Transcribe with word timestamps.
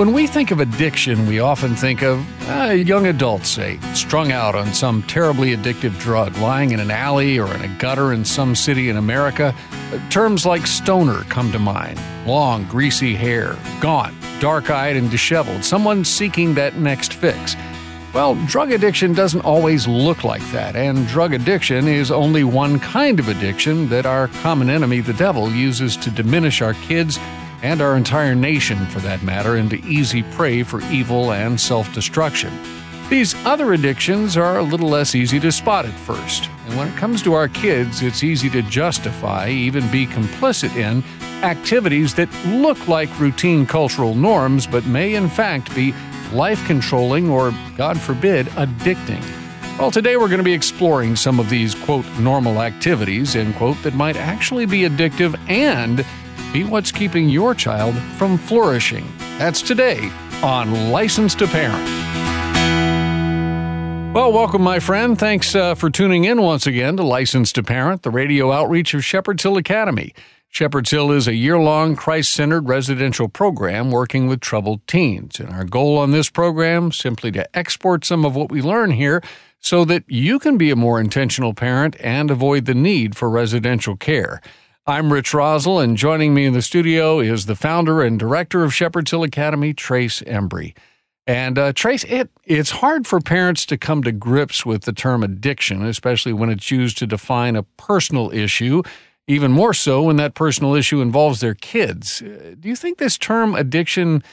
When 0.00 0.14
we 0.14 0.26
think 0.26 0.50
of 0.50 0.60
addiction, 0.60 1.26
we 1.26 1.40
often 1.40 1.76
think 1.76 2.00
of 2.00 2.26
uh, 2.48 2.70
young 2.70 3.06
adults, 3.06 3.50
say, 3.50 3.78
strung 3.92 4.32
out 4.32 4.54
on 4.54 4.72
some 4.72 5.02
terribly 5.02 5.54
addictive 5.54 6.00
drug, 6.00 6.34
lying 6.38 6.70
in 6.70 6.80
an 6.80 6.90
alley 6.90 7.38
or 7.38 7.54
in 7.54 7.60
a 7.60 7.68
gutter 7.76 8.14
in 8.14 8.24
some 8.24 8.54
city 8.54 8.88
in 8.88 8.96
America. 8.96 9.54
Terms 10.08 10.46
like 10.46 10.66
stoner 10.66 11.24
come 11.24 11.52
to 11.52 11.58
mind 11.58 12.00
long, 12.26 12.64
greasy 12.64 13.14
hair, 13.14 13.58
gaunt, 13.82 14.14
dark 14.40 14.70
eyed, 14.70 14.96
and 14.96 15.10
disheveled, 15.10 15.62
someone 15.66 16.02
seeking 16.02 16.54
that 16.54 16.76
next 16.76 17.12
fix. 17.12 17.54
Well, 18.14 18.36
drug 18.46 18.72
addiction 18.72 19.12
doesn't 19.12 19.42
always 19.42 19.86
look 19.86 20.24
like 20.24 20.42
that, 20.52 20.76
and 20.76 21.06
drug 21.08 21.34
addiction 21.34 21.86
is 21.86 22.10
only 22.10 22.42
one 22.42 22.80
kind 22.80 23.20
of 23.20 23.28
addiction 23.28 23.90
that 23.90 24.06
our 24.06 24.28
common 24.28 24.70
enemy, 24.70 25.00
the 25.00 25.12
devil, 25.12 25.50
uses 25.52 25.94
to 25.98 26.10
diminish 26.10 26.62
our 26.62 26.72
kids 26.72 27.18
and 27.62 27.80
our 27.80 27.96
entire 27.96 28.34
nation 28.34 28.86
for 28.86 29.00
that 29.00 29.22
matter, 29.22 29.56
into 29.56 29.76
easy 29.86 30.22
prey 30.22 30.62
for 30.62 30.80
evil 30.90 31.32
and 31.32 31.60
self 31.60 31.92
destruction. 31.94 32.52
These 33.08 33.34
other 33.44 33.72
addictions 33.72 34.36
are 34.36 34.58
a 34.58 34.62
little 34.62 34.88
less 34.88 35.14
easy 35.14 35.40
to 35.40 35.50
spot 35.50 35.84
at 35.84 35.98
first, 36.00 36.48
and 36.66 36.76
when 36.78 36.88
it 36.88 36.96
comes 36.96 37.22
to 37.22 37.34
our 37.34 37.48
kids, 37.48 38.02
it's 38.02 38.22
easy 38.22 38.48
to 38.50 38.62
justify, 38.62 39.48
even 39.48 39.90
be 39.90 40.06
complicit 40.06 40.76
in, 40.76 41.02
activities 41.42 42.14
that 42.14 42.28
look 42.46 42.86
like 42.86 43.18
routine 43.18 43.66
cultural 43.66 44.14
norms 44.14 44.66
but 44.66 44.84
may 44.86 45.14
in 45.14 45.28
fact 45.28 45.74
be 45.74 45.92
life 46.32 46.64
controlling 46.66 47.28
or, 47.28 47.52
God 47.76 47.98
forbid, 47.98 48.46
addicting. 48.48 49.22
Well, 49.78 49.90
today 49.90 50.16
we're 50.16 50.28
going 50.28 50.38
to 50.38 50.44
be 50.44 50.52
exploring 50.52 51.16
some 51.16 51.40
of 51.40 51.48
these, 51.48 51.74
quote, 51.74 52.04
normal 52.18 52.60
activities, 52.60 53.34
end 53.34 53.56
quote, 53.56 53.82
that 53.82 53.94
might 53.94 54.16
actually 54.16 54.66
be 54.66 54.82
addictive 54.82 55.38
and 55.48 56.04
be 56.52 56.64
what's 56.64 56.92
keeping 56.92 57.28
your 57.28 57.54
child 57.54 57.94
from 58.16 58.36
flourishing. 58.36 59.06
That's 59.38 59.62
today 59.62 60.10
on 60.42 60.90
License 60.90 61.34
to 61.36 61.46
Parent. 61.46 61.84
Well, 64.14 64.32
welcome, 64.32 64.62
my 64.62 64.80
friend. 64.80 65.16
Thanks 65.16 65.54
uh, 65.54 65.76
for 65.76 65.88
tuning 65.88 66.24
in 66.24 66.42
once 66.42 66.66
again 66.66 66.96
to 66.96 67.04
License 67.04 67.52
to 67.52 67.62
Parent, 67.62 68.02
the 68.02 68.10
radio 68.10 68.50
outreach 68.50 68.92
of 68.92 69.04
Shepherd's 69.04 69.44
Hill 69.44 69.56
Academy. 69.56 70.12
Shepherd's 70.48 70.90
Hill 70.90 71.12
is 71.12 71.28
a 71.28 71.34
year 71.34 71.58
long 71.58 71.94
Christ 71.94 72.32
centered 72.32 72.68
residential 72.68 73.28
program 73.28 73.92
working 73.92 74.26
with 74.26 74.40
troubled 74.40 74.84
teens. 74.88 75.38
And 75.38 75.50
our 75.50 75.62
goal 75.62 75.96
on 75.96 76.10
this 76.10 76.28
program 76.28 76.90
simply 76.90 77.30
to 77.30 77.56
export 77.56 78.04
some 78.04 78.24
of 78.24 78.34
what 78.34 78.50
we 78.50 78.60
learn 78.60 78.90
here 78.90 79.22
so 79.60 79.84
that 79.84 80.02
you 80.08 80.40
can 80.40 80.58
be 80.58 80.72
a 80.72 80.76
more 80.76 81.00
intentional 81.00 81.54
parent 81.54 81.94
and 82.00 82.32
avoid 82.32 82.64
the 82.64 82.74
need 82.74 83.16
for 83.16 83.30
residential 83.30 83.94
care. 83.94 84.40
I'm 84.90 85.12
Rich 85.12 85.30
Rosell, 85.30 85.78
and 85.78 85.96
joining 85.96 86.34
me 86.34 86.46
in 86.46 86.52
the 86.52 86.60
studio 86.60 87.20
is 87.20 87.46
the 87.46 87.54
founder 87.54 88.02
and 88.02 88.18
director 88.18 88.64
of 88.64 88.74
Shepherd's 88.74 89.12
Hill 89.12 89.22
Academy, 89.22 89.72
Trace 89.72 90.20
Embry. 90.22 90.76
And 91.28 91.56
uh, 91.60 91.72
Trace, 91.72 92.02
it, 92.02 92.28
it's 92.44 92.70
hard 92.72 93.06
for 93.06 93.20
parents 93.20 93.64
to 93.66 93.78
come 93.78 94.02
to 94.02 94.10
grips 94.10 94.66
with 94.66 94.82
the 94.82 94.92
term 94.92 95.22
addiction, 95.22 95.84
especially 95.84 96.32
when 96.32 96.50
it's 96.50 96.72
used 96.72 96.98
to 96.98 97.06
define 97.06 97.54
a 97.54 97.62
personal 97.62 98.32
issue, 98.32 98.82
even 99.28 99.52
more 99.52 99.72
so 99.72 100.02
when 100.02 100.16
that 100.16 100.34
personal 100.34 100.74
issue 100.74 101.00
involves 101.00 101.38
their 101.38 101.54
kids. 101.54 102.20
Uh, 102.20 102.56
do 102.58 102.68
you 102.68 102.74
think 102.74 102.98
this 102.98 103.16
term 103.16 103.54
addiction, 103.54 104.24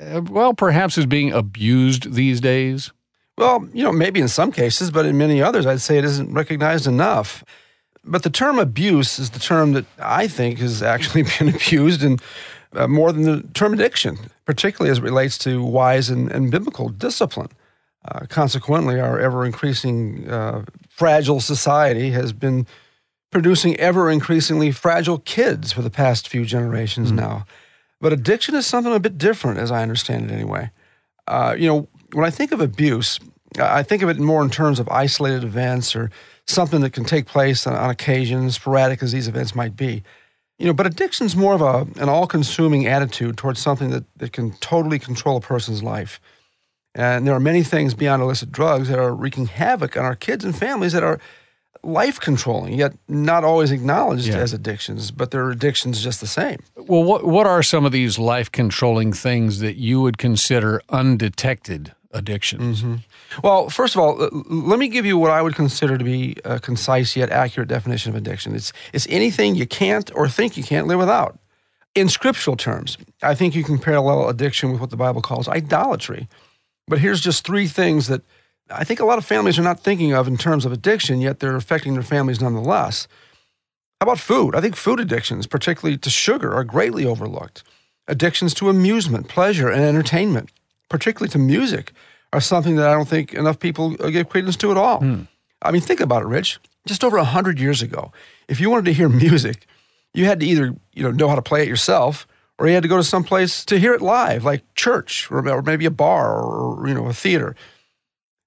uh, 0.00 0.22
well, 0.30 0.54
perhaps 0.54 0.96
is 0.96 1.04
being 1.04 1.30
abused 1.30 2.14
these 2.14 2.40
days? 2.40 2.90
Well, 3.36 3.68
you 3.74 3.84
know, 3.84 3.92
maybe 3.92 4.18
in 4.18 4.28
some 4.28 4.50
cases, 4.50 4.90
but 4.90 5.04
in 5.04 5.18
many 5.18 5.42
others, 5.42 5.66
I'd 5.66 5.82
say 5.82 5.98
it 5.98 6.04
isn't 6.04 6.32
recognized 6.32 6.86
enough. 6.86 7.44
But 8.04 8.22
the 8.22 8.30
term 8.30 8.58
abuse 8.58 9.18
is 9.18 9.30
the 9.30 9.38
term 9.38 9.72
that 9.72 9.84
I 9.98 10.28
think 10.28 10.58
has 10.58 10.82
actually 10.82 11.22
been 11.38 11.48
abused 11.48 12.02
and 12.02 12.20
uh, 12.74 12.86
more 12.86 13.12
than 13.12 13.22
the 13.22 13.42
term 13.54 13.72
addiction, 13.72 14.18
particularly 14.44 14.90
as 14.90 14.98
it 14.98 15.02
relates 15.02 15.38
to 15.38 15.62
wise 15.62 16.10
and, 16.10 16.30
and 16.30 16.50
biblical 16.50 16.88
discipline. 16.88 17.48
Uh, 18.04 18.20
consequently, 18.28 19.00
our 19.00 19.18
ever 19.18 19.44
increasing 19.44 20.28
uh, 20.30 20.64
fragile 20.88 21.40
society 21.40 22.10
has 22.10 22.32
been 22.32 22.66
producing 23.30 23.76
ever 23.76 24.10
increasingly 24.10 24.70
fragile 24.70 25.18
kids 25.18 25.72
for 25.72 25.82
the 25.82 25.90
past 25.90 26.28
few 26.28 26.44
generations 26.44 27.08
mm-hmm. 27.08 27.18
now. 27.18 27.46
But 28.00 28.12
addiction 28.12 28.54
is 28.54 28.66
something 28.66 28.94
a 28.94 29.00
bit 29.00 29.18
different, 29.18 29.58
as 29.58 29.70
I 29.70 29.82
understand 29.82 30.30
it 30.30 30.34
anyway. 30.34 30.70
Uh, 31.26 31.54
you 31.58 31.66
know, 31.66 31.88
when 32.12 32.24
I 32.24 32.30
think 32.30 32.52
of 32.52 32.60
abuse, 32.60 33.18
I 33.58 33.82
think 33.82 34.02
of 34.02 34.08
it 34.08 34.18
more 34.18 34.42
in 34.42 34.50
terms 34.50 34.78
of 34.78 34.88
isolated 34.88 35.44
events 35.44 35.96
or 35.96 36.10
something 36.48 36.80
that 36.80 36.92
can 36.92 37.04
take 37.04 37.26
place 37.26 37.66
on, 37.66 37.74
on 37.74 37.90
occasion, 37.90 38.50
sporadic 38.50 39.02
as 39.02 39.12
these 39.12 39.28
events 39.28 39.54
might 39.54 39.76
be. 39.76 40.02
You 40.58 40.66
know, 40.66 40.72
but 40.72 40.86
addiction's 40.86 41.36
more 41.36 41.54
of 41.54 41.60
a, 41.60 41.86
an 42.00 42.08
all-consuming 42.08 42.86
attitude 42.86 43.36
towards 43.36 43.60
something 43.60 43.90
that, 43.90 44.04
that 44.16 44.32
can 44.32 44.52
totally 44.54 44.98
control 44.98 45.36
a 45.36 45.40
person's 45.40 45.82
life. 45.82 46.20
And 46.94 47.26
there 47.26 47.34
are 47.34 47.40
many 47.40 47.62
things 47.62 47.94
beyond 47.94 48.22
illicit 48.22 48.50
drugs 48.50 48.88
that 48.88 48.98
are 48.98 49.14
wreaking 49.14 49.46
havoc 49.46 49.96
on 49.96 50.04
our 50.04 50.16
kids 50.16 50.44
and 50.44 50.56
families 50.56 50.92
that 50.94 51.04
are 51.04 51.20
life 51.84 52.18
controlling, 52.18 52.74
yet 52.74 52.92
not 53.06 53.44
always 53.44 53.70
acknowledged 53.70 54.26
yeah. 54.26 54.38
as 54.38 54.52
addictions, 54.52 55.12
but 55.12 55.30
they're 55.30 55.50
addictions 55.50 56.02
just 56.02 56.20
the 56.20 56.26
same. 56.26 56.58
Well, 56.76 57.04
what, 57.04 57.24
what 57.24 57.46
are 57.46 57.62
some 57.62 57.84
of 57.84 57.92
these 57.92 58.18
life 58.18 58.50
controlling 58.50 59.12
things 59.12 59.60
that 59.60 59.76
you 59.76 60.00
would 60.00 60.18
consider 60.18 60.82
undetected 60.88 61.94
addictions? 62.12 62.82
Mm-hmm. 62.82 63.40
Well, 63.42 63.68
first 63.70 63.94
of 63.94 64.00
all, 64.00 64.16
let 64.48 64.78
me 64.78 64.88
give 64.88 65.06
you 65.06 65.18
what 65.18 65.30
I 65.30 65.42
would 65.42 65.54
consider 65.54 65.98
to 65.98 66.04
be 66.04 66.36
a 66.44 66.58
concise 66.58 67.16
yet 67.16 67.30
accurate 67.30 67.68
definition 67.68 68.10
of 68.10 68.16
addiction. 68.16 68.54
It's, 68.54 68.72
it's 68.92 69.06
anything 69.10 69.54
you 69.54 69.66
can't 69.66 70.10
or 70.14 70.28
think 70.28 70.56
you 70.56 70.64
can't 70.64 70.86
live 70.86 70.98
without. 70.98 71.38
In 71.94 72.08
scriptural 72.08 72.56
terms, 72.56 72.96
I 73.22 73.34
think 73.34 73.54
you 73.54 73.64
can 73.64 73.78
parallel 73.78 74.28
addiction 74.28 74.72
with 74.72 74.80
what 74.80 74.90
the 74.90 74.96
Bible 74.96 75.22
calls 75.22 75.48
idolatry. 75.48 76.28
But 76.86 77.00
here's 77.00 77.20
just 77.20 77.44
three 77.44 77.66
things 77.66 78.06
that 78.08 78.22
I 78.70 78.84
think 78.84 79.00
a 79.00 79.04
lot 79.04 79.18
of 79.18 79.24
families 79.24 79.58
are 79.58 79.62
not 79.62 79.80
thinking 79.80 80.12
of 80.12 80.28
in 80.28 80.36
terms 80.36 80.64
of 80.64 80.72
addiction, 80.72 81.20
yet 81.20 81.40
they're 81.40 81.56
affecting 81.56 81.94
their 81.94 82.02
families 82.02 82.40
nonetheless. 82.40 83.08
How 84.00 84.04
about 84.04 84.20
food? 84.20 84.54
I 84.54 84.60
think 84.60 84.76
food 84.76 85.00
addictions, 85.00 85.46
particularly 85.46 85.98
to 85.98 86.10
sugar, 86.10 86.54
are 86.54 86.64
greatly 86.64 87.04
overlooked. 87.04 87.64
Addictions 88.06 88.54
to 88.54 88.68
amusement, 88.68 89.28
pleasure, 89.28 89.68
and 89.68 89.82
entertainment 89.82 90.50
particularly 90.88 91.30
to 91.30 91.38
music, 91.38 91.92
are 92.32 92.40
something 92.40 92.76
that 92.76 92.88
I 92.88 92.92
don't 92.92 93.08
think 93.08 93.34
enough 93.34 93.58
people 93.58 93.96
uh, 94.00 94.10
give 94.10 94.28
credence 94.28 94.56
to 94.56 94.70
at 94.70 94.76
all. 94.76 95.00
Hmm. 95.00 95.22
I 95.62 95.70
mean, 95.70 95.80
think 95.80 96.00
about 96.00 96.22
it, 96.22 96.26
Rich. 96.26 96.58
Just 96.86 97.04
over 97.04 97.16
100 97.16 97.58
years 97.58 97.82
ago, 97.82 98.12
if 98.48 98.60
you 98.60 98.70
wanted 98.70 98.86
to 98.86 98.92
hear 98.92 99.08
music, 99.08 99.66
you 100.14 100.24
had 100.24 100.40
to 100.40 100.46
either 100.46 100.74
you 100.94 101.02
know, 101.02 101.10
know 101.10 101.28
how 101.28 101.34
to 101.34 101.42
play 101.42 101.62
it 101.62 101.68
yourself 101.68 102.26
or 102.58 102.66
you 102.66 102.74
had 102.74 102.82
to 102.82 102.88
go 102.88 102.96
to 102.96 103.04
some 103.04 103.24
place 103.24 103.64
to 103.66 103.78
hear 103.78 103.94
it 103.94 104.02
live, 104.02 104.44
like 104.44 104.62
church 104.74 105.30
or, 105.30 105.48
or 105.48 105.62
maybe 105.62 105.86
a 105.86 105.90
bar 105.90 106.42
or 106.42 106.88
you 106.88 106.94
know, 106.94 107.06
a 107.06 107.12
theater. 107.12 107.54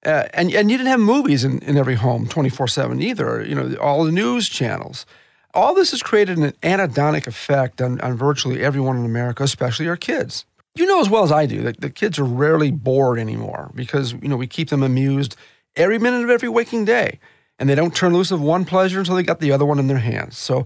Uh, 0.06 0.28
and, 0.34 0.52
and 0.54 0.72
you 0.72 0.78
didn't 0.78 0.90
have 0.90 1.00
movies 1.00 1.44
in, 1.44 1.60
in 1.60 1.78
every 1.78 1.96
home 1.96 2.28
24 2.28 2.68
7 2.68 3.02
either, 3.02 3.44
you 3.44 3.56
know, 3.56 3.76
all 3.76 4.04
the 4.04 4.12
news 4.12 4.50
channels. 4.50 5.06
All 5.54 5.74
this 5.74 5.92
has 5.92 6.02
created 6.02 6.38
an 6.38 6.52
anhedonic 6.64 7.28
effect 7.28 7.82
on, 7.82 8.00
on 8.02 8.16
virtually 8.16 8.64
everyone 8.64 8.98
in 8.98 9.06
America, 9.06 9.44
especially 9.44 9.88
our 9.88 9.98
kids. 9.98 10.46
You 10.76 10.86
know 10.86 11.02
as 11.02 11.10
well 11.10 11.24
as 11.24 11.32
I 11.32 11.46
do 11.46 11.62
that 11.64 11.82
the 11.82 11.90
kids 11.90 12.18
are 12.18 12.24
rarely 12.24 12.72
bored 12.72 13.20
anymore 13.20 13.72
because 13.76 14.14
you 14.14 14.30
know 14.30 14.38
we 14.38 14.48
keep 14.48 14.70
them 14.70 14.84
amused 14.84 15.36
every 15.76 16.00
minute 16.00 16.24
of 16.24 16.30
every 16.30 16.50
waking 16.50 16.86
day, 16.86 17.20
and 17.60 17.70
they 17.70 17.76
don't 17.76 17.96
turn 17.96 18.14
loose 18.14 18.32
of 18.32 18.42
one 18.42 18.66
pleasure 18.66 19.00
until 19.00 19.16
they 19.16 19.24
got 19.24 19.40
the 19.40 19.52
other 19.52 19.66
one 19.66 19.80
in 19.80 19.88
their 19.88 19.98
hands. 20.00 20.38
So 20.38 20.66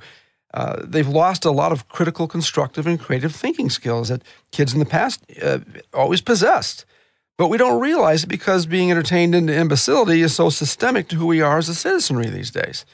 uh, 0.53 0.83
they've 0.85 1.07
lost 1.07 1.43
a 1.43 1.51
lot 1.51 1.71
of 1.71 1.89
critical, 1.89 2.27
constructive, 2.27 2.87
and 2.87 2.99
creative 2.99 3.35
thinking 3.35 3.69
skills 3.69 4.09
that 4.09 4.23
kids 4.51 4.73
in 4.73 4.79
the 4.79 4.85
past 4.85 5.23
uh, 5.41 5.59
always 5.93 6.21
possessed. 6.21 6.85
But 7.37 7.49
we 7.49 7.57
don't 7.57 7.81
realize 7.81 8.23
it 8.23 8.27
because 8.27 8.65
being 8.65 8.89
entertained 8.89 9.35
into 9.35 9.53
imbecility 9.53 10.21
is 10.21 10.33
so 10.33 10.49
systemic 10.49 11.09
to 11.09 11.17
who 11.17 11.25
we 11.25 11.41
are 11.41 11.57
as 11.57 11.67
a 11.67 11.75
citizenry 11.75 12.29
these 12.29 12.51
days. 12.51 12.85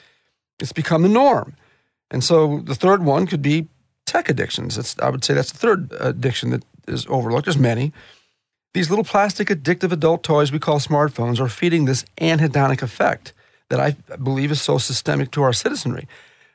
It's 0.58 0.72
become 0.72 1.02
the 1.02 1.08
norm. 1.08 1.54
And 2.10 2.24
so 2.24 2.58
the 2.64 2.74
third 2.74 3.04
one 3.04 3.26
could 3.26 3.42
be 3.42 3.68
tech 4.04 4.28
addictions. 4.28 4.76
It's, 4.76 4.98
I 4.98 5.10
would 5.10 5.24
say 5.24 5.34
that's 5.34 5.52
the 5.52 5.58
third 5.58 5.92
addiction 6.00 6.50
that 6.50 6.64
is 6.88 7.06
overlooked. 7.08 7.46
There's 7.46 7.58
many. 7.58 7.92
These 8.74 8.88
little 8.88 9.04
plastic 9.04 9.48
addictive 9.48 9.92
adult 9.92 10.22
toys 10.22 10.50
we 10.50 10.58
call 10.58 10.78
smartphones 10.78 11.38
are 11.40 11.48
feeding 11.48 11.84
this 11.84 12.04
anhedonic 12.20 12.82
effect 12.82 13.32
that 13.68 13.80
I 13.80 13.96
believe 14.16 14.50
is 14.50 14.62
so 14.62 14.78
systemic 14.78 15.30
to 15.32 15.42
our 15.42 15.52
citizenry. 15.52 16.08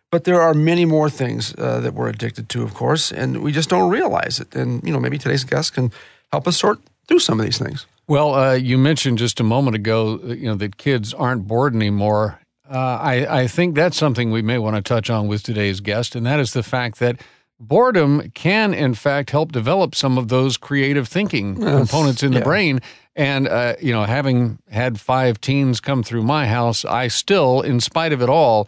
But 0.10 0.24
there 0.24 0.42
are 0.42 0.54
many 0.54 0.86
more 0.86 1.10
things 1.10 1.54
uh, 1.58 1.80
that 1.82 1.94
we're 1.94 2.08
addicted 2.08 2.48
to, 2.50 2.64
of 2.64 2.74
course, 2.74 3.12
and 3.12 3.44
we 3.44 3.52
just 3.52 3.70
don't 3.70 3.90
realize 3.92 4.40
it. 4.40 4.56
And 4.56 4.82
you 4.84 4.94
know, 4.94 5.00
maybe 5.00 5.18
today's 5.18 5.44
guest 5.44 5.74
can 5.74 5.92
help 6.32 6.48
us 6.48 6.58
sort 6.58 6.80
through 7.08 7.20
some 7.20 7.40
of 7.40 7.46
these 7.46 7.58
things. 7.58 7.86
Well, 8.08 8.34
uh, 8.34 8.54
you 8.54 8.78
mentioned 8.78 9.18
just 9.18 9.40
a 9.40 9.44
moment 9.44 9.76
ago, 9.76 10.20
uh, 10.24 10.28
you 10.28 10.46
know, 10.46 10.56
that 10.56 10.78
kids 10.78 11.14
aren't 11.14 11.46
bored 11.46 11.76
anymore. 11.76 12.40
Uh, 12.70 12.78
I, 12.78 13.42
I 13.42 13.48
think 13.48 13.76
that's 13.76 13.98
something 13.98 14.32
we 14.32 14.42
may 14.42 14.58
want 14.58 14.76
to 14.76 14.82
touch 14.82 15.10
on 15.10 15.28
with 15.28 15.44
today's 15.44 15.82
guest, 15.82 16.16
and 16.16 16.26
that 16.26 16.40
is 16.40 16.54
the 16.54 16.64
fact 16.64 17.00
that 17.00 17.20
boredom 17.60 18.30
can 18.32 18.74
in 18.74 18.94
fact 18.94 19.32
help 19.32 19.52
develop 19.52 19.96
some 19.96 20.18
of 20.18 20.28
those 20.28 20.58
creative 20.58 21.08
thinking 21.08 21.60
yes. 21.60 21.78
components 21.78 22.22
in 22.22 22.32
the 22.32 22.40
yeah. 22.40 22.44
brain 22.44 22.80
and 23.16 23.48
uh, 23.48 23.76
you 23.82 23.92
know 23.92 24.04
having 24.04 24.60
had 24.70 25.00
five 25.00 25.42
teens 25.42 25.80
come 25.80 26.04
through 26.04 26.22
my 26.22 26.46
house 26.46 26.86
i 26.86 27.08
still 27.08 27.62
in 27.62 27.80
spite 27.80 28.14
of 28.14 28.22
it 28.22 28.30
all 28.30 28.68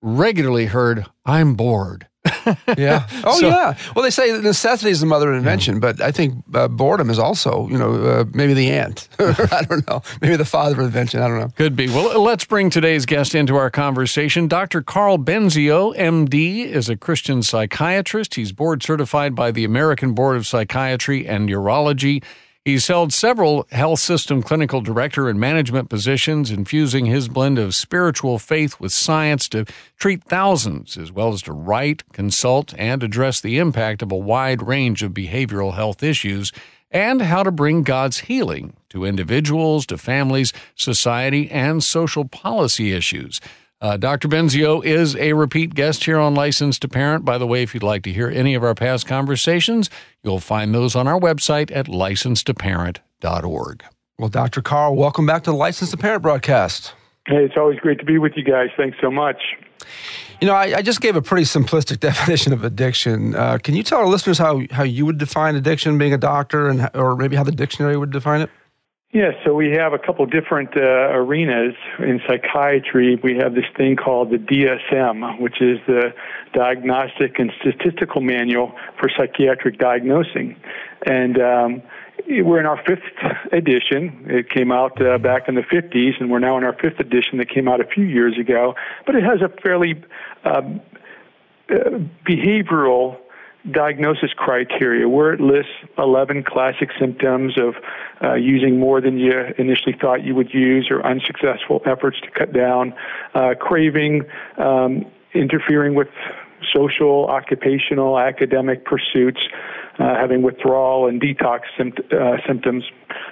regularly 0.00 0.66
heard 0.66 1.04
i'm 1.26 1.54
bored 1.54 2.06
yeah. 2.76 3.06
Oh, 3.22 3.38
so, 3.38 3.48
yeah. 3.48 3.76
Well, 3.94 4.02
they 4.02 4.10
say 4.10 4.32
necessity 4.40 4.90
is 4.90 5.00
the 5.00 5.06
mother 5.06 5.30
of 5.30 5.36
invention, 5.36 5.74
yeah. 5.74 5.80
but 5.80 6.00
I 6.00 6.10
think 6.10 6.42
uh, 6.54 6.68
boredom 6.68 7.10
is 7.10 7.18
also, 7.18 7.68
you 7.68 7.78
know, 7.78 7.92
uh, 8.02 8.24
maybe 8.32 8.54
the 8.54 8.70
aunt. 8.70 9.08
I 9.18 9.62
don't 9.68 9.86
know. 9.86 10.02
Maybe 10.20 10.36
the 10.36 10.44
father 10.44 10.80
of 10.80 10.86
invention. 10.86 11.20
I 11.20 11.28
don't 11.28 11.38
know. 11.38 11.48
Could 11.56 11.76
be. 11.76 11.88
Well, 11.88 12.20
let's 12.22 12.44
bring 12.44 12.70
today's 12.70 13.04
guest 13.04 13.34
into 13.34 13.56
our 13.56 13.70
conversation. 13.70 14.48
Dr. 14.48 14.82
Karl 14.82 15.18
Benzio, 15.18 15.94
MD, 15.96 16.64
is 16.64 16.88
a 16.88 16.96
Christian 16.96 17.42
psychiatrist. 17.42 18.34
He's 18.34 18.52
board 18.52 18.82
certified 18.82 19.34
by 19.34 19.50
the 19.50 19.64
American 19.64 20.14
Board 20.14 20.36
of 20.36 20.46
Psychiatry 20.46 21.28
and 21.28 21.46
Neurology. 21.46 22.22
He's 22.62 22.88
held 22.88 23.14
several 23.14 23.66
health 23.72 24.00
system 24.00 24.42
clinical 24.42 24.82
director 24.82 25.30
and 25.30 25.40
management 25.40 25.88
positions, 25.88 26.50
infusing 26.50 27.06
his 27.06 27.26
blend 27.26 27.58
of 27.58 27.74
spiritual 27.74 28.38
faith 28.38 28.78
with 28.78 28.92
science 28.92 29.48
to 29.48 29.64
treat 29.98 30.22
thousands, 30.24 30.98
as 30.98 31.10
well 31.10 31.32
as 31.32 31.40
to 31.42 31.54
write, 31.54 32.02
consult, 32.12 32.74
and 32.76 33.02
address 33.02 33.40
the 33.40 33.56
impact 33.56 34.02
of 34.02 34.12
a 34.12 34.16
wide 34.16 34.60
range 34.60 35.02
of 35.02 35.12
behavioral 35.12 35.74
health 35.74 36.02
issues 36.02 36.52
and 36.90 37.22
how 37.22 37.42
to 37.42 37.50
bring 37.50 37.82
God's 37.82 38.18
healing 38.18 38.74
to 38.90 39.06
individuals, 39.06 39.86
to 39.86 39.96
families, 39.96 40.52
society, 40.74 41.50
and 41.50 41.82
social 41.82 42.26
policy 42.26 42.92
issues. 42.92 43.40
Uh, 43.80 43.96
Dr. 43.96 44.28
Benzio 44.28 44.84
is 44.84 45.16
a 45.16 45.32
repeat 45.32 45.74
guest 45.74 46.04
here 46.04 46.18
on 46.18 46.34
Licensed 46.34 46.82
to 46.82 46.88
Parent. 46.88 47.24
By 47.24 47.38
the 47.38 47.46
way, 47.46 47.62
if 47.62 47.72
you'd 47.72 47.82
like 47.82 48.02
to 48.02 48.12
hear 48.12 48.28
any 48.28 48.54
of 48.54 48.62
our 48.62 48.74
past 48.74 49.06
conversations, 49.06 49.88
you'll 50.22 50.38
find 50.38 50.74
those 50.74 50.94
on 50.94 51.08
our 51.08 51.18
website 51.18 51.74
at 51.74 51.86
licensedtoparent.org. 51.86 53.84
Well, 54.18 54.28
Dr. 54.28 54.60
Karl, 54.60 54.96
welcome 54.96 55.24
back 55.24 55.44
to 55.44 55.50
the 55.50 55.56
Licensed 55.56 55.92
to 55.92 55.96
Parent 55.96 56.20
broadcast. 56.20 56.92
Hey, 57.26 57.42
it's 57.42 57.56
always 57.56 57.78
great 57.78 57.98
to 58.00 58.04
be 58.04 58.18
with 58.18 58.32
you 58.36 58.44
guys. 58.44 58.68
Thanks 58.76 58.98
so 59.00 59.10
much. 59.10 59.38
You 60.42 60.46
know, 60.46 60.54
I, 60.54 60.76
I 60.76 60.82
just 60.82 61.00
gave 61.00 61.16
a 61.16 61.22
pretty 61.22 61.44
simplistic 61.44 62.00
definition 62.00 62.52
of 62.52 62.64
addiction. 62.64 63.34
Uh, 63.34 63.56
can 63.56 63.74
you 63.74 63.82
tell 63.82 64.00
our 64.00 64.08
listeners 64.08 64.36
how, 64.36 64.60
how 64.72 64.82
you 64.82 65.06
would 65.06 65.16
define 65.16 65.56
addiction, 65.56 65.96
being 65.96 66.12
a 66.12 66.18
doctor, 66.18 66.68
and 66.68 66.90
or 66.92 67.16
maybe 67.16 67.34
how 67.34 67.44
the 67.44 67.52
dictionary 67.52 67.96
would 67.96 68.10
define 68.10 68.42
it? 68.42 68.50
Yeah, 69.12 69.32
so 69.44 69.54
we 69.54 69.72
have 69.72 69.92
a 69.92 69.98
couple 69.98 70.24
different 70.26 70.76
uh, 70.76 71.10
arenas 71.10 71.74
in 71.98 72.20
psychiatry. 72.28 73.18
We 73.20 73.36
have 73.38 73.56
this 73.56 73.64
thing 73.76 73.96
called 73.96 74.30
the 74.30 74.36
DSM, 74.36 75.40
which 75.40 75.60
is 75.60 75.80
the 75.88 76.14
Diagnostic 76.52 77.40
and 77.40 77.50
Statistical 77.60 78.20
Manual 78.20 78.72
for 79.00 79.08
Psychiatric 79.08 79.78
Diagnosing. 79.78 80.54
And 81.06 81.40
um, 81.40 81.82
we're 82.28 82.60
in 82.60 82.66
our 82.66 82.80
fifth 82.86 83.02
edition. 83.52 84.26
It 84.28 84.48
came 84.48 84.70
out 84.70 85.04
uh, 85.04 85.18
back 85.18 85.48
in 85.48 85.56
the 85.56 85.62
50s, 85.62 86.20
and 86.20 86.30
we're 86.30 86.38
now 86.38 86.56
in 86.56 86.62
our 86.62 86.76
fifth 86.80 87.00
edition 87.00 87.38
that 87.38 87.48
came 87.50 87.66
out 87.66 87.80
a 87.80 87.86
few 87.86 88.04
years 88.04 88.38
ago. 88.38 88.76
But 89.06 89.16
it 89.16 89.24
has 89.24 89.40
a 89.42 89.48
fairly 89.60 90.04
um, 90.44 90.80
uh, 91.68 91.98
behavioral 92.24 93.16
diagnosis 93.70 94.30
criteria 94.36 95.08
where 95.08 95.32
it 95.32 95.40
lists 95.40 95.72
11 95.98 96.44
classic 96.44 96.90
symptoms 96.98 97.58
of 97.58 97.74
uh, 98.22 98.34
using 98.34 98.78
more 98.78 99.00
than 99.00 99.18
you 99.18 99.32
initially 99.58 99.94
thought 100.00 100.24
you 100.24 100.34
would 100.34 100.52
use 100.54 100.88
or 100.90 101.04
unsuccessful 101.04 101.82
efforts 101.84 102.18
to 102.20 102.30
cut 102.30 102.52
down, 102.52 102.94
uh, 103.34 103.54
craving, 103.60 104.22
um, 104.56 105.04
interfering 105.34 105.94
with 105.94 106.08
social, 106.74 107.26
occupational, 107.26 108.18
academic 108.18 108.84
pursuits, 108.84 109.40
uh, 109.98 110.14
having 110.14 110.42
withdrawal 110.42 111.06
and 111.06 111.20
detox 111.20 111.60
sympt- 111.78 112.12
uh, 112.12 112.44
symptoms. 112.46 112.84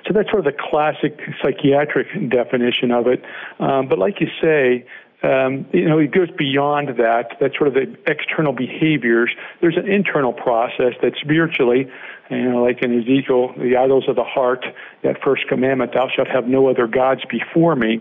So 0.07 0.13
that's 0.13 0.29
sort 0.31 0.47
of 0.47 0.53
the 0.53 0.59
classic 0.59 1.19
psychiatric 1.43 2.09
definition 2.31 2.91
of 2.91 3.07
it. 3.07 3.23
Um, 3.59 3.89
but 3.89 3.99
like 3.99 4.21
you 4.21 4.29
say, 4.41 4.85
um, 5.23 5.67
you 5.73 5.89
know, 5.89 5.99
it 5.99 6.13
goes 6.13 6.31
beyond 6.31 6.91
that. 6.99 7.37
That's 7.41 7.57
sort 7.57 7.69
of 7.69 7.75
the 7.75 7.97
external 8.07 8.53
behaviors. 8.53 9.31
There's 9.61 9.77
an 9.77 9.91
internal 9.91 10.33
process 10.33 10.95
that 11.03 11.15
spiritually, 11.21 11.91
you 12.31 12.43
know, 12.43 12.63
like 12.63 12.83
in 12.83 12.97
Ezekiel, 12.97 13.53
the 13.59 13.77
idols 13.77 14.05
of 14.09 14.15
the 14.15 14.25
heart, 14.25 14.65
that 15.03 15.17
first 15.23 15.49
commandment, 15.49 15.93
thou 15.93 16.09
shalt 16.15 16.29
have 16.29 16.47
no 16.47 16.69
other 16.69 16.87
gods 16.87 17.23
before 17.29 17.75
me. 17.75 18.01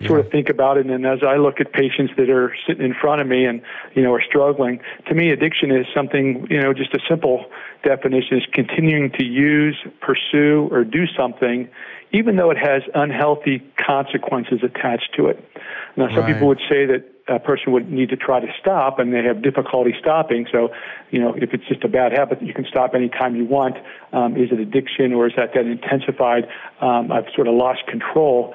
Yeah. 0.00 0.08
Sort 0.08 0.20
of 0.20 0.32
think 0.32 0.48
about 0.48 0.78
it, 0.78 0.86
and 0.86 1.06
as 1.06 1.20
I 1.22 1.36
look 1.36 1.60
at 1.60 1.72
patients 1.72 2.14
that 2.16 2.28
are 2.28 2.56
sitting 2.66 2.84
in 2.84 2.94
front 2.94 3.20
of 3.20 3.28
me 3.28 3.44
and 3.44 3.62
you 3.94 4.02
know 4.02 4.12
are 4.12 4.22
struggling, 4.22 4.80
to 5.06 5.14
me, 5.14 5.30
addiction 5.30 5.70
is 5.70 5.86
something 5.94 6.46
you 6.50 6.60
know 6.60 6.72
just 6.72 6.92
a 6.94 6.98
simple 7.08 7.44
definition 7.84 8.38
is 8.38 8.44
continuing 8.52 9.12
to 9.12 9.24
use, 9.24 9.76
pursue, 10.00 10.68
or 10.72 10.82
do 10.82 11.06
something 11.16 11.68
even 12.12 12.36
though 12.36 12.50
it 12.50 12.58
has 12.58 12.82
unhealthy 12.94 13.62
consequences 13.78 14.60
attached 14.62 15.10
to 15.16 15.26
it. 15.26 15.42
Now, 15.96 16.08
some 16.08 16.18
right. 16.18 16.32
people 16.32 16.48
would 16.48 16.60
say 16.68 16.86
that 16.86 17.04
a 17.28 17.38
person 17.38 17.72
would 17.72 17.90
need 17.90 18.08
to 18.10 18.16
try 18.16 18.40
to 18.40 18.46
stop 18.60 18.98
and 18.98 19.12
they 19.12 19.22
have 19.22 19.42
difficulty 19.42 19.94
stopping. 19.98 20.46
So, 20.50 20.70
you 21.10 21.20
know, 21.20 21.34
if 21.34 21.54
it's 21.54 21.66
just 21.68 21.84
a 21.84 21.88
bad 21.88 22.12
habit, 22.12 22.42
you 22.42 22.52
can 22.52 22.66
stop 22.66 22.94
anytime 22.94 23.36
you 23.36 23.44
want. 23.44 23.76
Um, 24.12 24.36
is 24.36 24.50
it 24.50 24.58
addiction 24.58 25.12
or 25.12 25.26
is 25.26 25.32
that 25.36 25.54
that 25.54 25.66
intensified? 25.66 26.44
Um, 26.80 27.12
I've 27.12 27.26
sort 27.34 27.48
of 27.48 27.54
lost 27.54 27.86
control 27.86 28.54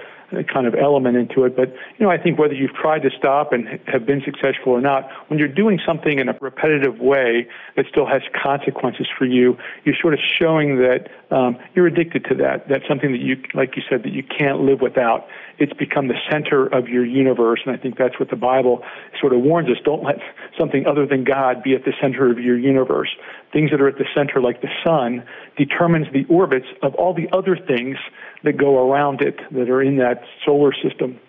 kind 0.52 0.68
of 0.68 0.76
element 0.76 1.16
into 1.16 1.46
it. 1.46 1.56
But, 1.56 1.70
you 1.98 2.06
know, 2.06 2.10
I 2.10 2.18
think 2.18 2.38
whether 2.38 2.54
you've 2.54 2.74
tried 2.74 3.04
to 3.04 3.10
stop 3.18 3.54
and 3.54 3.80
have 3.88 4.06
been 4.06 4.22
successful 4.26 4.74
or 4.74 4.82
not, 4.82 5.10
when 5.28 5.40
you're 5.40 5.48
doing 5.48 5.80
something 5.86 6.20
in 6.20 6.28
a 6.30 6.38
repetitive 6.42 7.00
way 7.00 7.48
that 7.76 7.86
still 7.90 8.06
has 8.06 8.22
consequences 8.34 9.08
for 9.18 9.26
you, 9.26 9.58
you're 9.86 9.96
sort 10.02 10.14
of 10.14 10.20
showing 10.20 10.78
that 10.78 11.08
um, 11.32 11.58
you're 11.76 11.88
addicted 11.88 12.26
to 12.26 12.36
that. 12.36 12.68
That's 12.68 12.88
something 12.88 13.12
that 13.12 13.22
you, 13.22 13.42
like 13.54 13.76
you 13.76 13.84
said, 13.90 14.04
that 14.04 14.12
you 14.12 14.24
can't 14.24 14.62
live 14.62 14.82
without. 14.82 15.28
It's 15.60 15.74
become 15.74 16.08
the 16.08 16.20
center 16.30 16.68
of 16.68 16.88
your 16.88 17.06
universe. 17.06 17.62
And 17.66 17.76
I 17.76 17.80
think 17.80 17.98
that's 17.98 18.20
what 18.20 18.30
the 18.30 18.36
Bible 18.36 18.84
sort 19.20 19.34
of 19.34 19.42
warns 19.42 19.70
us. 19.70 19.78
Don't 19.84 20.04
let 20.04 20.20
something 20.58 20.86
other 20.86 21.06
than 21.06 21.24
God 21.24 21.64
be 21.64 21.74
at 21.74 21.86
the 21.86 21.94
center 22.02 22.30
of 22.30 22.40
your 22.40 22.58
universe. 22.58 23.10
Things 23.52 23.72
that 23.72 23.82
are 23.82 23.88
at 23.88 23.98
the 23.98 24.06
center, 24.14 24.42
like 24.42 24.62
the 24.62 24.70
sun, 24.86 25.24
determines 25.58 26.08
the 26.14 26.26
orbits 26.26 26.68
of 26.84 26.94
all 26.96 27.14
the 27.14 27.28
other 27.32 27.58
things 27.58 27.98
that 28.44 28.58
go 28.58 28.90
around 28.90 29.22
it 29.22 29.40
that 29.52 29.70
are 29.70 29.82
in 29.82 29.98
that 29.98 30.17
solar 30.46 30.74
system. 30.74 31.20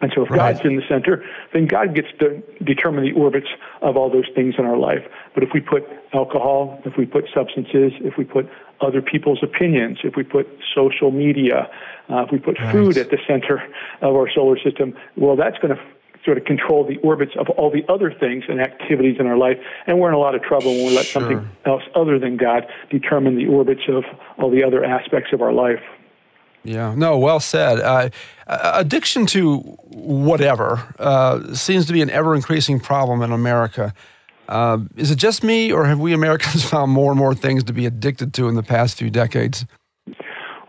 And 0.00 0.10
so 0.14 0.22
if 0.22 0.30
right. 0.30 0.54
God's 0.54 0.60
in 0.64 0.76
the 0.76 0.82
center, 0.88 1.24
then 1.52 1.66
God 1.66 1.94
gets 1.94 2.08
to 2.20 2.42
determine 2.64 3.04
the 3.04 3.12
orbits 3.12 3.48
of 3.82 3.96
all 3.96 4.10
those 4.10 4.28
things 4.34 4.54
in 4.58 4.64
our 4.64 4.78
life. 4.78 5.04
But 5.34 5.42
if 5.42 5.50
we 5.52 5.60
put 5.60 5.84
alcohol, 6.14 6.80
if 6.84 6.96
we 6.96 7.04
put 7.04 7.26
substances, 7.34 7.92
if 8.00 8.16
we 8.16 8.24
put 8.24 8.48
other 8.80 9.02
people's 9.02 9.42
opinions, 9.42 9.98
if 10.02 10.16
we 10.16 10.22
put 10.22 10.48
social 10.74 11.10
media, 11.10 11.68
uh, 12.08 12.22
if 12.22 12.30
we 12.32 12.38
put 12.38 12.58
right. 12.58 12.72
food 12.72 12.96
at 12.96 13.10
the 13.10 13.18
center 13.28 13.62
of 14.00 14.16
our 14.16 14.30
solar 14.34 14.58
system, 14.58 14.94
well, 15.16 15.36
that's 15.36 15.58
going 15.58 15.76
to 15.76 15.82
sort 16.24 16.38
of 16.38 16.44
control 16.44 16.86
the 16.86 16.96
orbits 16.98 17.32
of 17.38 17.48
all 17.50 17.70
the 17.70 17.82
other 17.92 18.12
things 18.12 18.44
and 18.48 18.60
activities 18.60 19.16
in 19.18 19.26
our 19.26 19.36
life. 19.36 19.58
And 19.86 19.98
we're 19.98 20.08
in 20.08 20.14
a 20.14 20.18
lot 20.18 20.34
of 20.34 20.42
trouble 20.42 20.74
when 20.74 20.86
we 20.86 20.96
let 20.96 21.06
sure. 21.06 21.22
something 21.22 21.48
else 21.64 21.82
other 21.94 22.18
than 22.18 22.36
God 22.36 22.66
determine 22.90 23.36
the 23.36 23.46
orbits 23.46 23.82
of 23.88 24.04
all 24.38 24.50
the 24.50 24.64
other 24.64 24.84
aspects 24.84 25.30
of 25.32 25.42
our 25.42 25.52
life. 25.52 25.80
Yeah, 26.62 26.94
no, 26.94 27.18
well 27.18 27.40
said. 27.40 27.80
Uh, 27.80 28.10
addiction 28.46 29.26
to 29.26 29.58
whatever 29.58 30.94
uh, 30.98 31.54
seems 31.54 31.86
to 31.86 31.92
be 31.92 32.02
an 32.02 32.10
ever 32.10 32.34
increasing 32.34 32.80
problem 32.80 33.22
in 33.22 33.32
America. 33.32 33.94
Uh, 34.48 34.78
is 34.96 35.10
it 35.10 35.16
just 35.16 35.44
me, 35.44 35.72
or 35.72 35.84
have 35.86 36.00
we 36.00 36.12
Americans 36.12 36.64
found 36.68 36.90
more 36.92 37.12
and 37.12 37.18
more 37.18 37.34
things 37.34 37.64
to 37.64 37.72
be 37.72 37.86
addicted 37.86 38.34
to 38.34 38.48
in 38.48 38.56
the 38.56 38.62
past 38.62 38.98
few 38.98 39.08
decades? 39.08 39.64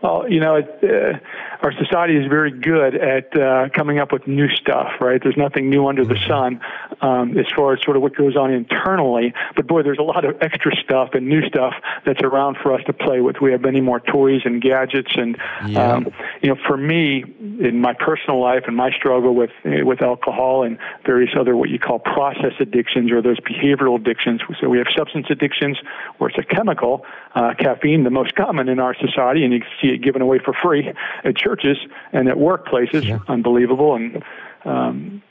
Well, 0.02 0.28
you 0.28 0.40
know, 0.40 0.56
it, 0.56 0.78
uh, 0.82 1.18
our 1.62 1.72
society 1.72 2.16
is 2.16 2.26
very 2.26 2.50
good 2.50 2.96
at 2.96 3.36
uh, 3.40 3.68
coming 3.74 3.98
up 3.98 4.12
with 4.12 4.26
new 4.26 4.48
stuff, 4.48 4.92
right? 5.00 5.22
There's 5.22 5.36
nothing 5.36 5.70
new 5.70 5.86
under 5.86 6.04
the 6.04 6.18
sun 6.26 6.60
um, 7.02 7.36
as 7.36 7.46
far 7.54 7.74
as 7.74 7.82
sort 7.82 7.96
of 7.96 8.02
what 8.02 8.16
goes 8.16 8.36
on 8.36 8.52
internally. 8.52 9.34
But 9.56 9.66
boy, 9.66 9.82
there's 9.82 9.98
a 9.98 10.04
lot 10.04 10.24
of 10.24 10.36
extra 10.40 10.74
stuff 10.76 11.10
and 11.12 11.28
new 11.28 11.46
stuff 11.46 11.74
that's 12.06 12.22
around 12.22 12.56
for 12.62 12.72
us 12.72 12.82
to 12.86 12.92
play 12.92 13.20
with. 13.20 13.40
We 13.40 13.52
have 13.52 13.60
many 13.60 13.80
more 13.80 14.00
toys 14.00 14.42
and 14.44 14.62
gadgets, 14.62 15.12
and 15.16 15.36
yeah. 15.66 15.94
um, 15.94 16.12
you 16.40 16.48
know, 16.48 16.56
for 16.66 16.76
me, 16.76 17.24
in 17.60 17.80
my 17.80 17.92
personal 17.92 18.40
life 18.40 18.64
and 18.66 18.76
my 18.76 18.90
struggle 18.92 19.34
with 19.34 19.50
with 19.64 20.00
alcohol 20.00 20.62
and 20.62 20.78
various 21.04 21.30
other 21.38 21.56
what 21.56 21.68
you 21.68 21.78
call 21.78 21.98
process 21.98 22.52
addictions 22.60 23.10
or 23.10 23.20
those 23.20 23.40
behavioral 23.40 23.98
addictions. 23.98 24.40
So 24.60 24.68
we 24.68 24.78
have 24.78 24.86
substance 24.96 25.26
addictions, 25.28 25.78
where 26.18 26.30
it's 26.30 26.38
a 26.38 26.54
chemical, 26.54 27.04
uh, 27.34 27.54
caffeine, 27.58 28.04
the 28.04 28.10
most 28.10 28.36
common 28.36 28.68
in 28.68 28.78
our 28.78 28.94
society, 28.94 29.44
and 29.44 29.52
you 29.52 29.62
see 29.80 29.88
it 29.88 29.98
given 29.98 30.22
away 30.22 30.38
for 30.38 30.54
free 30.54 30.92
at 31.24 31.36
churches 31.36 31.78
and 32.12 32.28
at 32.28 32.36
workplaces. 32.36 33.04
Yeah. 33.04 33.18
Unbelievable 33.28 33.96
and. 33.96 34.22
Um, 34.64 35.22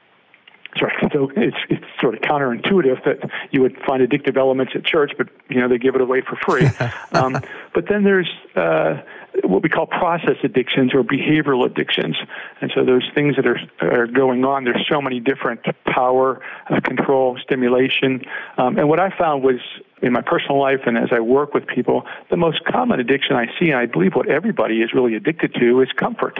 Sorry, 0.77 0.93
so 1.11 1.29
it's 1.35 1.57
it's 1.69 1.83
sort 1.99 2.15
of 2.15 2.21
counterintuitive 2.21 3.03
that 3.03 3.29
you 3.51 3.61
would 3.61 3.77
find 3.85 4.07
addictive 4.07 4.37
elements 4.37 4.71
at 4.73 4.85
church, 4.85 5.11
but 5.17 5.27
you 5.49 5.59
know 5.59 5.67
they 5.67 5.77
give 5.77 5.95
it 5.95 6.01
away 6.01 6.21
for 6.21 6.37
free. 6.37 6.69
um, 7.11 7.41
but 7.73 7.89
then 7.89 8.03
there's 8.05 8.29
uh, 8.55 9.01
what 9.43 9.63
we 9.63 9.69
call 9.69 9.85
process 9.85 10.37
addictions 10.43 10.93
or 10.93 11.03
behavioral 11.03 11.65
addictions, 11.65 12.15
and 12.61 12.71
so 12.73 12.85
those 12.85 13.03
things 13.13 13.35
that 13.35 13.45
are 13.45 13.59
are 13.81 14.07
going 14.07 14.45
on. 14.45 14.63
There's 14.63 14.85
so 14.89 15.01
many 15.01 15.19
different 15.19 15.59
power, 15.85 16.41
uh, 16.69 16.79
control, 16.79 17.37
stimulation, 17.43 18.23
um, 18.57 18.77
and 18.77 18.87
what 18.87 19.01
I 19.01 19.09
found 19.17 19.43
was 19.43 19.59
in 20.01 20.13
my 20.13 20.21
personal 20.21 20.59
life 20.59 20.81
and 20.87 20.97
as 20.97 21.09
I 21.11 21.19
work 21.19 21.53
with 21.53 21.67
people, 21.67 22.05
the 22.29 22.37
most 22.37 22.63
common 22.65 22.99
addiction 22.99 23.35
I 23.35 23.47
see, 23.59 23.69
and 23.69 23.75
I 23.75 23.85
believe 23.85 24.15
what 24.15 24.27
everybody 24.29 24.81
is 24.81 24.93
really 24.93 25.15
addicted 25.15 25.53
to, 25.55 25.81
is 25.81 25.89
comfort. 25.91 26.39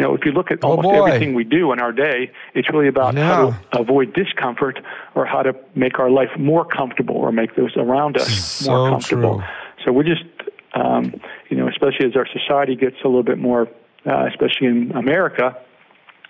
You 0.00 0.06
know, 0.06 0.14
if 0.14 0.24
you 0.24 0.32
look 0.32 0.50
at 0.50 0.60
oh 0.62 0.70
almost 0.70 0.84
boy. 0.84 1.04
everything 1.04 1.34
we 1.34 1.44
do 1.44 1.72
in 1.72 1.78
our 1.78 1.92
day, 1.92 2.32
it's 2.54 2.70
really 2.72 2.88
about 2.88 3.14
yeah. 3.14 3.26
how 3.26 3.50
to 3.50 3.80
avoid 3.80 4.14
discomfort 4.14 4.80
or 5.14 5.26
how 5.26 5.42
to 5.42 5.54
make 5.74 5.98
our 5.98 6.08
life 6.08 6.30
more 6.38 6.64
comfortable 6.64 7.16
or 7.16 7.32
make 7.32 7.54
those 7.54 7.76
around 7.76 8.16
us 8.16 8.32
so 8.32 8.70
more 8.70 8.88
comfortable. 8.88 9.34
True. 9.40 9.84
So 9.84 9.92
we're 9.92 10.04
just, 10.04 10.24
um, 10.72 11.20
you 11.50 11.58
know, 11.58 11.68
especially 11.68 12.06
as 12.06 12.16
our 12.16 12.26
society 12.26 12.76
gets 12.76 12.96
a 13.04 13.08
little 13.08 13.22
bit 13.22 13.36
more, 13.36 13.68
uh, 14.06 14.26
especially 14.30 14.68
in 14.68 14.92
America, 14.92 15.54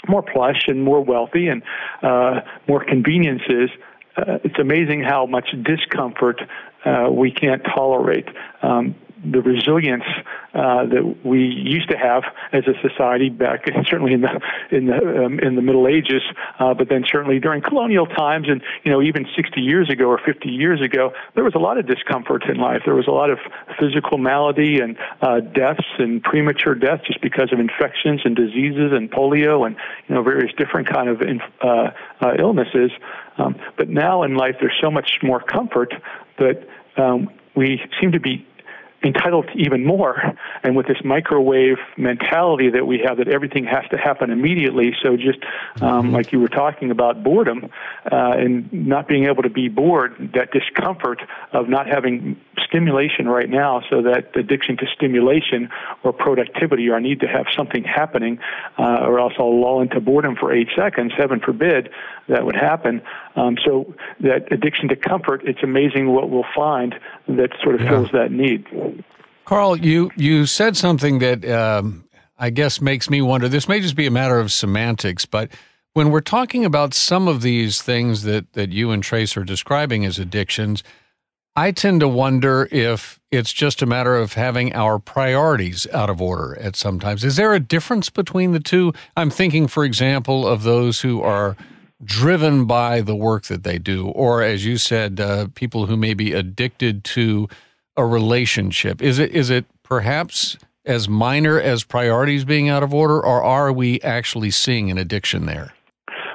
more 0.09 0.23
plush 0.23 0.65
and 0.67 0.83
more 0.83 1.01
wealthy 1.01 1.47
and 1.47 1.63
uh, 2.03 2.41
more 2.67 2.85
conveniences. 2.85 3.71
Uh, 4.17 4.39
it's 4.43 4.59
amazing 4.59 5.05
how 5.05 5.27
much 5.27 5.55
discomfort 5.63 6.43
uh, 6.85 7.07
we 7.09 7.31
can't 7.31 7.63
tolerate. 7.63 8.27
Um, 8.63 8.97
the 9.25 9.43
resilience 9.43 10.05
uh, 10.55 10.87
that 10.87 11.17
we 11.25 11.41
used 11.41 11.89
to 11.91 11.97
have 11.97 12.25
as 12.53 12.65
a 12.67 12.75
society 12.89 13.29
back 13.29 13.65
certainly 13.87 14.15
in 14.15 14.23
the 14.23 14.41
in 14.71 14.87
the 14.87 15.25
um, 15.25 15.39
in 15.41 15.57
the 15.57 15.63
Middle 15.63 15.87
Ages, 15.87 16.23
uh, 16.59 16.75
but 16.75 16.89
then 16.89 17.05
certainly 17.07 17.39
during 17.39 17.63
colonial 17.63 18.07
times 18.07 18.49
and 18.49 18.63
you 18.85 18.91
know 18.91 19.03
even 19.03 19.27
60 19.37 19.61
years 19.61 19.91
ago 19.91 20.07
or 20.07 20.19
50 20.19 20.49
years 20.49 20.81
ago, 20.81 21.13
there 21.35 21.45
was 21.45 21.55
a 21.55 21.59
lot 21.59 21.79
of 21.79 21.87
discomfort 21.87 22.45
in 22.49 22.57
life. 22.57 22.83
There 22.85 22.95
was 22.95 23.07
a 23.07 23.13
lot 23.13 23.31
of 23.31 23.39
physical 23.79 24.19
malady 24.19 24.81
and 24.81 24.97
uh, 25.21 25.41
deaths 25.41 25.87
and 25.99 26.23
premature 26.23 26.75
deaths 26.75 27.05
just 27.07 27.21
because 27.21 27.53
of 27.53 27.61
infections 27.61 28.23
and 28.25 28.35
diseases 28.35 28.93
and 28.93 29.11
polio 29.11 29.67
and 29.67 29.77
you 30.09 30.15
know 30.15 30.23
various 30.23 30.53
different 30.57 30.89
kind 30.89 31.09
of 31.09 31.23
uh, 31.63 31.91
uh, 32.21 32.35
illnesses. 32.39 32.91
Um, 33.39 33.57
but 33.77 33.89
now 33.89 34.23
in 34.23 34.35
life, 34.35 34.57
there's 34.61 34.79
so 34.81 34.91
much 34.91 35.19
more 35.23 35.41
comfort 35.41 35.95
that 36.39 36.67
um, 36.97 37.31
we 37.55 37.81
seem 38.01 38.13
to 38.13 38.21
be 38.21 38.47
entitled 39.03 39.49
to 39.49 39.59
even 39.59 39.85
more. 39.85 40.21
And 40.63 40.77
with 40.77 40.87
this 40.87 40.99
microwave 41.05 41.79
mentality 41.97 42.71
that 42.71 42.87
we 42.87 42.99
have, 43.07 43.17
that 43.17 43.29
everything 43.29 43.65
has 43.65 43.85
to 43.91 43.97
happen 43.97 44.31
immediately. 44.31 44.95
So 45.03 45.17
just 45.17 45.39
um, 45.81 46.07
mm-hmm. 46.07 46.15
like 46.15 46.33
you 46.33 46.41
were 46.41 46.49
talking 46.49 46.91
about 46.91 47.23
boredom 47.23 47.71
uh, 48.11 48.33
and 48.37 48.71
not 48.73 49.09
being 49.09 49.25
able 49.25 49.43
to 49.43 49.51
be 49.51 49.69
bored, 49.69 50.33
that 50.35 50.51
discomfort 50.53 51.23
of 51.53 51.69
not 51.69 51.87
having 51.87 52.39
stimulation 52.67 53.27
right 53.29 53.49
now. 53.49 53.83
So 53.89 54.03
that 54.03 54.37
addiction 54.37 54.77
to 54.79 54.87
stimulation 54.95 55.71
or 56.03 56.13
productivity, 56.13 56.89
or 56.89 56.97
I 56.97 57.01
need 57.01 57.21
to 57.21 57.27
have 57.27 57.47
something 57.57 57.85
happening, 57.85 58.39
uh, 58.79 59.01
or 59.03 59.19
else 59.19 59.33
I'll 59.39 59.61
lull 59.61 59.81
into 59.81 60.01
boredom 60.01 60.37
for 60.37 60.53
eight 60.53 60.69
seconds. 60.77 61.13
Heaven 61.17 61.41
forbid 61.41 61.91
that 62.29 62.45
would 62.45 62.57
happen. 62.57 63.03
Um, 63.35 63.57
so 63.65 63.95
that 64.21 64.53
addiction 64.53 64.89
to 64.89 64.97
comfort, 64.97 65.43
it's 65.45 65.63
amazing 65.63 66.13
what 66.13 66.31
we'll 66.31 66.45
find 66.55 66.95
that 67.37 67.51
sort 67.63 67.77
of 67.77 67.83
yeah. 67.83 67.91
fills 67.91 68.11
that 68.13 68.33
need. 68.33 68.67
Karl, 69.45 69.77
you 69.77 70.11
you 70.17 70.47
said 70.47 70.77
something 70.77 71.19
that 71.19 71.45
um, 71.49 72.05
I 72.39 72.51
guess 72.51 72.81
makes 72.81 73.11
me 73.11 73.21
wonder. 73.21 73.49
This 73.49 73.69
may 73.69 73.81
just 73.81 73.97
be 73.97 74.07
a 74.07 74.11
matter 74.11 74.39
of 74.39 74.53
semantics, 74.53 75.27
but 75.27 75.51
when 75.93 76.11
we're 76.11 76.21
talking 76.21 76.65
about 76.65 76.95
some 76.95 77.27
of 77.27 77.43
these 77.43 77.83
things 77.83 78.23
that 78.23 78.53
that 78.53 78.71
you 78.71 78.91
and 78.91 79.03
Trace 79.03 79.37
are 79.37 79.45
describing 79.45 80.05
as 80.05 80.19
addictions, 80.19 80.85
I 81.57 81.73
tend 81.73 82.01
to 82.01 82.09
wonder 82.09 82.69
if 82.71 83.19
it's 83.31 83.53
just 83.53 83.83
a 83.83 83.87
matter 83.87 84.17
of 84.17 84.35
having 84.35 84.73
our 84.73 84.99
priorities 84.99 85.87
out 85.93 86.09
of 86.09 86.23
order 86.23 86.57
at 86.61 86.77
sometimes. 86.77 87.25
Is 87.25 87.37
there 87.37 87.55
a 87.55 87.61
difference 87.61 88.09
between 88.09 88.53
the 88.53 88.61
two? 88.61 88.93
I'm 89.17 89.31
thinking, 89.31 89.67
for 89.67 89.85
example, 89.85 90.47
of 90.47 90.63
those 90.63 91.01
who 91.01 91.21
are 91.23 91.57
driven 92.03 92.65
by 92.65 93.01
the 93.01 93.15
work 93.15 93.45
that 93.45 93.63
they 93.63 93.79
do, 93.79 94.09
or 94.09 94.43
as 94.43 94.65
you 94.65 94.77
said, 94.77 95.21
uh, 95.21 95.49
people 95.55 95.87
who 95.87 95.97
may 95.97 96.15
be 96.15 96.33
addicted 96.33 97.05
to 97.05 97.49
a 97.97 98.05
relationship. 98.05 99.03
Is 99.03 99.19
it 99.19 99.33
is 99.33 99.51
it 99.51 99.67
perhaps 99.83 100.57
as 100.87 101.09
minor 101.09 101.61
as 101.61 101.85
priorities 101.85 102.45
being 102.45 102.69
out 102.69 102.83
of 102.83 102.95
order, 102.95 103.25
or 103.25 103.43
are 103.43 103.73
we 103.73 104.01
actually 104.01 104.51
seeing 104.51 104.91
an 104.91 104.99
addiction 104.99 105.47
there? 105.47 105.73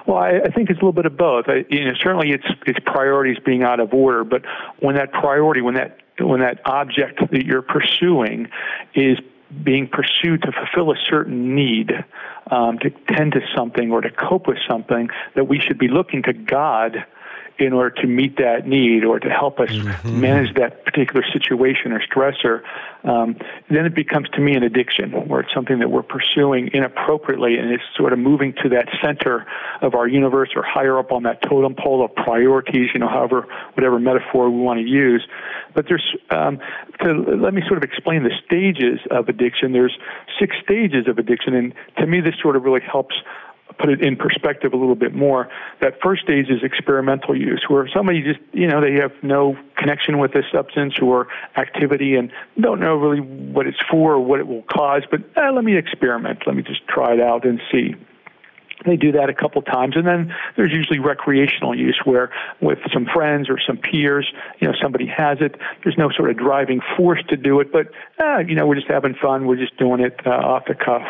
Well, 0.08 0.18
I, 0.18 0.50
think 0.50 0.70
it's 0.70 0.80
a 0.80 0.86
little 0.86 0.94
bit 0.94 1.08
of 1.08 1.18
both. 1.18 1.46
I, 1.48 1.66
you 1.68 1.84
know, 1.84 1.94
certainly 2.00 2.32
it's 2.32 2.46
it's 2.68 2.80
priorities 2.86 3.38
being 3.44 3.64
out 3.64 3.80
of 3.80 3.94
order, 3.94 4.24
but 4.24 4.44
when 4.80 4.96
that 4.96 5.12
priority, 5.12 5.62
when 5.62 5.74
that 5.76 5.98
when 6.20 6.42
that 6.42 6.62
object 6.66 7.20
that 7.32 7.46
you're 7.46 7.64
pursuing 7.64 8.48
is 8.94 9.18
being 9.64 9.88
pursued 9.88 10.42
to 10.44 10.52
fulfill 10.52 10.92
a 10.92 10.98
certain 11.10 11.56
need, 11.56 11.92
um, 12.52 12.80
to 12.80 12.90
tend 13.10 13.34
to 13.34 13.42
something 13.56 13.92
or 13.92 14.02
to 14.02 14.10
cope 14.10 14.48
with 14.48 14.58
something, 14.68 15.10
that 15.36 15.48
we 15.48 15.60
should 15.60 15.78
be 15.78 15.88
looking 15.88 16.24
to 16.24 16.34
God 16.34 17.06
in 17.58 17.72
order 17.72 17.90
to 18.02 18.08
meet 18.08 18.38
that 18.38 18.68
need 18.68 19.06
or 19.06 19.20
to 19.20 19.30
help 19.30 19.60
us 19.60 19.70
mm-hmm. 19.70 20.20
manage 20.20 20.54
that 20.56 20.84
particular 20.84 21.24
situation 21.32 21.94
or 21.94 22.02
stressor, 22.02 22.62
um, 23.06 23.38
then 23.70 23.86
it 23.86 23.96
becomes 23.96 24.28
to 24.30 24.42
me 24.42 24.56
an 24.56 24.64
addiction, 24.64 25.12
where 25.28 25.42
it's 25.42 25.54
something 25.54 25.80
that 25.80 25.90
we're 25.90 26.04
pursuing 26.04 26.70
inappropriately 26.74 27.58
and 27.58 27.72
it's 27.72 27.84
sort 27.96 28.12
of 28.12 28.20
moving 28.20 28.54
to 28.62 28.70
that 28.70 28.90
center 29.02 29.46
of 29.82 29.96
our 29.96 30.08
universe 30.08 30.50
or 30.56 30.64
higher 30.64 31.00
up 31.00 31.12
on 31.12 31.24
that 31.24 31.42
totem 31.44 31.76
pole 31.76 32.04
of 32.04 32.14
priorities, 32.16 32.90
you 32.94 33.00
know, 33.00 33.08
however, 33.08 33.48
whatever 33.76 34.00
metaphor 34.00 34.50
we 34.50 34.60
want 34.60 34.80
to 34.80 34.86
use. 34.86 35.26
But 35.74 35.86
there's, 35.88 36.16
um, 36.30 36.60
to, 37.02 37.14
let 37.14 37.54
me 37.54 37.62
sort 37.68 37.78
of 37.78 37.84
explain 37.84 38.24
the 38.24 38.32
stages 38.46 39.00
of 39.12 39.30
addiction. 39.30 39.74
There's 39.74 39.98
six 40.40 40.56
stages 40.64 41.08
of 41.08 41.18
addiction, 41.18 41.54
and 41.56 41.74
to 41.98 42.06
me, 42.06 42.22
this 42.22 42.36
sort 42.42 42.56
of 42.56 42.64
really 42.64 42.82
helps 42.82 43.16
put 43.80 43.90
it 43.90 44.02
in 44.02 44.16
perspective 44.16 44.74
a 44.74 44.78
little 44.78 44.96
bit 44.96 45.14
more, 45.14 45.50
that 45.82 46.00
first 46.02 46.24
stage 46.24 46.50
is 46.50 46.64
experimental 46.64 47.36
use, 47.36 47.66
where 47.68 47.88
somebody 47.94 48.22
just, 48.22 48.40
you 48.54 48.68
know, 48.68 48.80
they 48.80 48.94
have 48.94 49.12
no 49.22 49.58
connection 49.78 50.18
with 50.18 50.34
this 50.34 50.46
substance 50.52 51.00
or 51.02 51.28
activity 51.58 52.16
and 52.16 52.32
don't 52.60 52.80
know 52.80 52.96
really 52.96 53.20
what 53.20 53.68
it's 53.68 53.80
for 53.90 54.14
or 54.14 54.20
what 54.20 54.40
it 54.40 54.48
will 54.48 54.64
cause, 54.64 55.04
but 55.10 55.22
eh, 55.36 55.50
let 55.50 55.64
me 55.64 55.76
experiment. 55.78 56.40
Let 56.46 56.56
me 56.56 56.64
just 56.64 56.88
try 56.88 57.14
it 57.14 57.22
out 57.22 57.46
and 57.46 57.60
see. 57.72 57.96
They 58.86 58.98
do 58.98 59.12
that 59.14 59.30
a 59.30 59.34
couple 59.34 59.62
times, 59.62 59.96
and 59.96 60.06
then 60.06 60.34
there's 60.58 60.72
usually 60.72 61.00
recreational 61.00 61.78
use 61.78 62.00
where, 62.04 62.30
with 62.62 62.80
some 62.94 63.06
friends 63.06 63.50
or 63.50 63.58
some 63.66 63.78
peers, 63.78 64.32
you 64.60 64.68
know, 64.68 64.74
somebody 64.82 65.08
has 65.08 65.38
it. 65.40 65.56
There's 65.84 65.98
no 65.98 66.10
sort 66.12 66.30
of 66.30 66.38
driving 66.38 66.82
force 66.98 67.24
to 67.30 67.38
do 67.38 67.60
it, 67.62 67.72
but 67.72 67.88
uh, 68.22 68.40
you 68.40 68.54
know, 68.54 68.68
we're 68.68 68.76
just 68.76 68.90
having 68.90 69.16
fun. 69.16 69.48
We're 69.48 69.56
just 69.56 69.78
doing 69.78 70.02
it 70.02 70.20
uh, 70.26 70.30
off 70.30 70.66
the 70.68 70.76
cuff. 70.76 71.08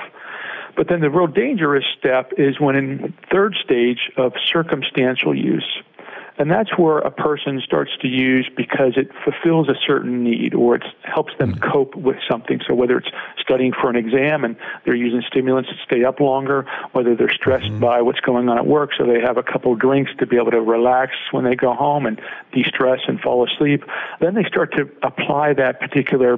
But 0.76 0.90
then 0.90 1.02
the 1.02 1.10
real 1.10 1.28
dangerous 1.28 1.86
step 1.98 2.34
is 2.38 2.60
when 2.60 2.76
in 2.76 3.14
third 3.32 3.56
stage 3.64 4.12
of 4.18 4.34
circumstantial 4.46 5.36
use. 5.36 5.82
And 6.38 6.52
that's 6.52 6.78
where 6.78 6.98
a 6.98 7.12
person 7.12 7.62
starts 7.64 7.92
to 8.02 8.08
use 8.08 8.50
because 8.56 8.94
it 8.98 9.10
fulfills 9.24 9.70
a 9.70 9.76
certain 9.88 10.24
need 10.24 10.54
or 10.54 10.76
it 10.76 10.84
helps 11.04 11.34
them 11.40 11.54
mm-hmm. 11.54 11.72
cope 11.72 11.96
with 11.96 12.18
something. 12.30 12.60
So 12.68 12.74
whether 12.74 12.98
it's 12.98 13.08
studying 13.40 13.72
for 13.72 13.90
an 13.90 13.96
exam 13.96 14.44
and 14.44 14.58
they're 14.84 14.96
using 14.96 15.22
stimulants 15.28 15.70
to 15.70 15.76
stay 15.86 16.04
up 16.04 16.20
longer, 16.20 16.66
whether 16.92 17.16
they're 17.16 17.34
stressed 17.34 17.68
mm-hmm. 17.68 17.80
by 17.80 18.02
what's 18.02 18.20
going 18.20 18.50
on 18.50 18.58
at 18.58 18.68
work, 18.68 18.92
so 18.98 19.06
they 19.06 19.22
have 19.22 19.38
a 19.38 19.44
couple 19.44 19.74
of 19.74 19.80
drinks 19.80 20.12
to 20.20 20.26
be 20.26 20.36
able 20.36 20.52
to 20.52 20.62
relax 20.62 21.14
when 21.32 21.46
they 21.46 21.56
go 21.56 21.74
home 21.74 22.06
and 22.06 22.20
de-stress 22.52 23.00
and 23.08 23.22
fall 23.22 23.48
asleep, 23.48 23.84
then 24.20 24.36
they 24.36 24.44
start 24.44 24.74
to 24.74 24.90
apply 25.04 25.54
that 25.54 25.80
particular 25.80 26.38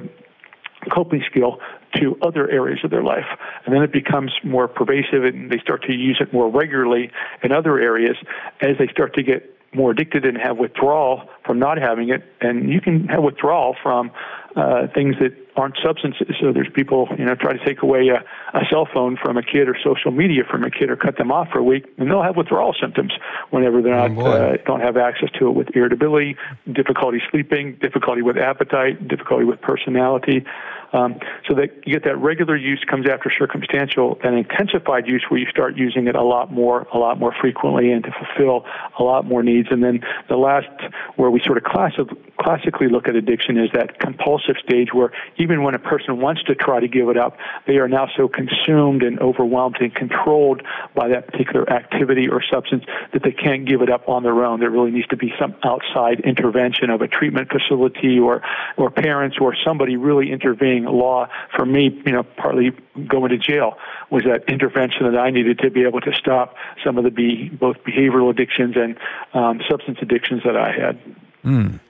coping 0.92 1.24
skill 1.28 1.58
to 1.96 2.16
other 2.22 2.48
areas 2.48 2.78
of 2.84 2.90
their 2.90 3.02
life. 3.02 3.26
And 3.64 3.74
then 3.74 3.82
it 3.82 3.92
becomes 3.92 4.30
more 4.44 4.68
pervasive 4.68 5.24
and 5.24 5.50
they 5.50 5.58
start 5.58 5.82
to 5.84 5.92
use 5.92 6.18
it 6.20 6.32
more 6.32 6.48
regularly 6.48 7.10
in 7.42 7.50
other 7.50 7.80
areas 7.80 8.16
as 8.60 8.78
they 8.78 8.86
start 8.86 9.14
to 9.14 9.24
get 9.24 9.57
more 9.74 9.90
addicted 9.90 10.24
and 10.24 10.38
have 10.38 10.56
withdrawal 10.56 11.28
from 11.44 11.58
not 11.58 11.78
having 11.78 12.08
it. 12.10 12.24
And 12.40 12.72
you 12.72 12.80
can 12.80 13.06
have 13.08 13.22
withdrawal 13.22 13.76
from 13.82 14.10
uh, 14.56 14.88
things 14.94 15.16
that 15.20 15.36
aren't 15.56 15.76
substances. 15.84 16.28
So 16.40 16.52
there's 16.52 16.70
people, 16.72 17.08
you 17.18 17.24
know, 17.24 17.34
try 17.34 17.52
to 17.52 17.64
take 17.64 17.82
away 17.82 18.08
a, 18.08 18.24
a 18.56 18.62
cell 18.70 18.88
phone 18.92 19.16
from 19.22 19.36
a 19.36 19.42
kid 19.42 19.68
or 19.68 19.76
social 19.82 20.10
media 20.10 20.42
from 20.48 20.64
a 20.64 20.70
kid 20.70 20.90
or 20.90 20.96
cut 20.96 21.18
them 21.18 21.30
off 21.30 21.48
for 21.52 21.58
a 21.58 21.62
week, 21.62 21.86
and 21.98 22.10
they'll 22.10 22.22
have 22.22 22.36
withdrawal 22.36 22.74
symptoms 22.80 23.12
whenever 23.50 23.82
they're 23.82 23.94
not 23.94 24.10
oh 24.16 24.26
uh, 24.26 24.56
don't 24.64 24.80
have 24.80 24.96
access 24.96 25.30
to 25.38 25.48
it 25.48 25.52
with 25.52 25.68
irritability, 25.74 26.36
difficulty 26.72 27.20
sleeping, 27.30 27.76
difficulty 27.80 28.22
with 28.22 28.36
appetite, 28.36 29.06
difficulty 29.06 29.44
with 29.44 29.60
personality. 29.60 30.44
Um, 30.92 31.20
so 31.46 31.54
that 31.54 31.86
you 31.86 31.94
get 31.94 32.04
that 32.04 32.16
regular 32.16 32.56
use 32.56 32.82
comes 32.88 33.06
after 33.08 33.30
circumstantial, 33.36 34.18
and 34.22 34.36
intensified 34.38 35.06
use 35.06 35.24
where 35.28 35.38
you 35.38 35.46
start 35.50 35.76
using 35.76 36.06
it 36.06 36.14
a 36.14 36.22
lot 36.22 36.50
more, 36.50 36.86
a 36.92 36.98
lot 36.98 37.18
more 37.18 37.34
frequently, 37.40 37.92
and 37.92 38.04
to 38.04 38.10
fulfill 38.12 38.64
a 38.98 39.02
lot 39.02 39.26
more 39.26 39.42
needs. 39.42 39.68
And 39.70 39.82
then 39.82 40.00
the 40.28 40.36
last, 40.36 40.68
where 41.16 41.30
we 41.30 41.40
sort 41.44 41.58
of 41.58 41.64
classically 41.64 42.88
look 42.88 43.08
at 43.08 43.16
addiction, 43.16 43.58
is 43.58 43.70
that 43.74 44.00
compulsive 44.00 44.56
stage 44.64 44.88
where 44.92 45.12
even 45.36 45.62
when 45.62 45.74
a 45.74 45.78
person 45.78 46.20
wants 46.20 46.42
to 46.44 46.54
try 46.54 46.80
to 46.80 46.88
give 46.88 47.08
it 47.08 47.16
up, 47.16 47.36
they 47.66 47.76
are 47.76 47.88
now 47.88 48.08
so 48.16 48.28
consumed 48.28 49.02
and 49.02 49.20
overwhelmed 49.20 49.76
and 49.80 49.94
controlled 49.94 50.62
by 50.94 51.08
that 51.08 51.26
particular 51.26 51.68
activity 51.70 52.28
or 52.28 52.42
substance 52.42 52.84
that 53.12 53.22
they 53.22 53.32
can't 53.32 53.66
give 53.66 53.82
it 53.82 53.90
up 53.90 54.08
on 54.08 54.22
their 54.22 54.44
own. 54.44 54.60
There 54.60 54.70
really 54.70 54.90
needs 54.90 55.08
to 55.08 55.16
be 55.16 55.32
some 55.38 55.54
outside 55.64 56.20
intervention 56.20 56.90
of 56.90 57.02
a 57.02 57.08
treatment 57.08 57.50
facility 57.50 58.18
or 58.18 58.42
or 58.76 58.90
parents 58.90 59.36
or 59.40 59.54
somebody 59.66 59.96
really 59.96 60.30
intervening 60.30 60.77
law 60.84 61.28
for 61.54 61.64
me, 61.64 62.00
you 62.04 62.12
know, 62.12 62.22
partly 62.22 62.70
going 63.06 63.30
to 63.30 63.38
jail 63.38 63.76
was 64.10 64.24
that 64.24 64.44
intervention 64.48 65.10
that 65.10 65.18
I 65.18 65.30
needed 65.30 65.58
to 65.60 65.70
be 65.70 65.84
able 65.84 66.00
to 66.02 66.12
stop 66.12 66.54
some 66.84 66.98
of 66.98 67.04
the 67.04 67.10
be, 67.10 67.48
both 67.48 67.76
behavioral 67.84 68.30
addictions 68.30 68.76
and 68.76 68.96
um, 69.34 69.60
substance 69.68 69.98
addictions 70.00 70.42
that 70.44 70.56
I 70.56 70.72
had. 70.72 71.00
Mm. 71.44 71.80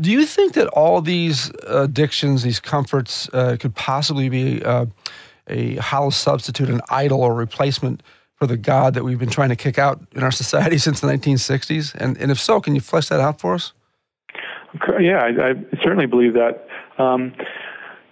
Do 0.00 0.10
you 0.10 0.26
think 0.26 0.52
that 0.54 0.68
all 0.68 1.00
these 1.00 1.50
addictions, 1.66 2.42
these 2.42 2.60
comforts, 2.60 3.28
uh, 3.32 3.56
could 3.58 3.74
possibly 3.74 4.28
be 4.28 4.62
uh, 4.62 4.86
a 5.48 5.76
hollow 5.76 6.10
substitute, 6.10 6.68
an 6.68 6.80
idol 6.90 7.22
or 7.22 7.34
replacement 7.34 8.02
for 8.36 8.46
the 8.46 8.56
God 8.56 8.94
that 8.94 9.04
we've 9.04 9.18
been 9.18 9.30
trying 9.30 9.48
to 9.48 9.56
kick 9.56 9.78
out 9.78 10.00
in 10.12 10.22
our 10.22 10.30
society 10.42 10.78
since 10.78 11.00
the 11.00 11.06
1960s? 11.06 11.94
And, 11.94 12.18
and 12.18 12.30
if 12.30 12.38
so, 12.38 12.60
can 12.60 12.74
you 12.74 12.80
flesh 12.80 13.08
that 13.08 13.20
out 13.20 13.40
for 13.40 13.54
us? 13.54 13.72
Yeah, 15.00 15.22
I, 15.22 15.50
I 15.50 15.54
certainly 15.82 16.06
believe 16.06 16.34
that. 16.34 16.66
Um, 16.98 17.32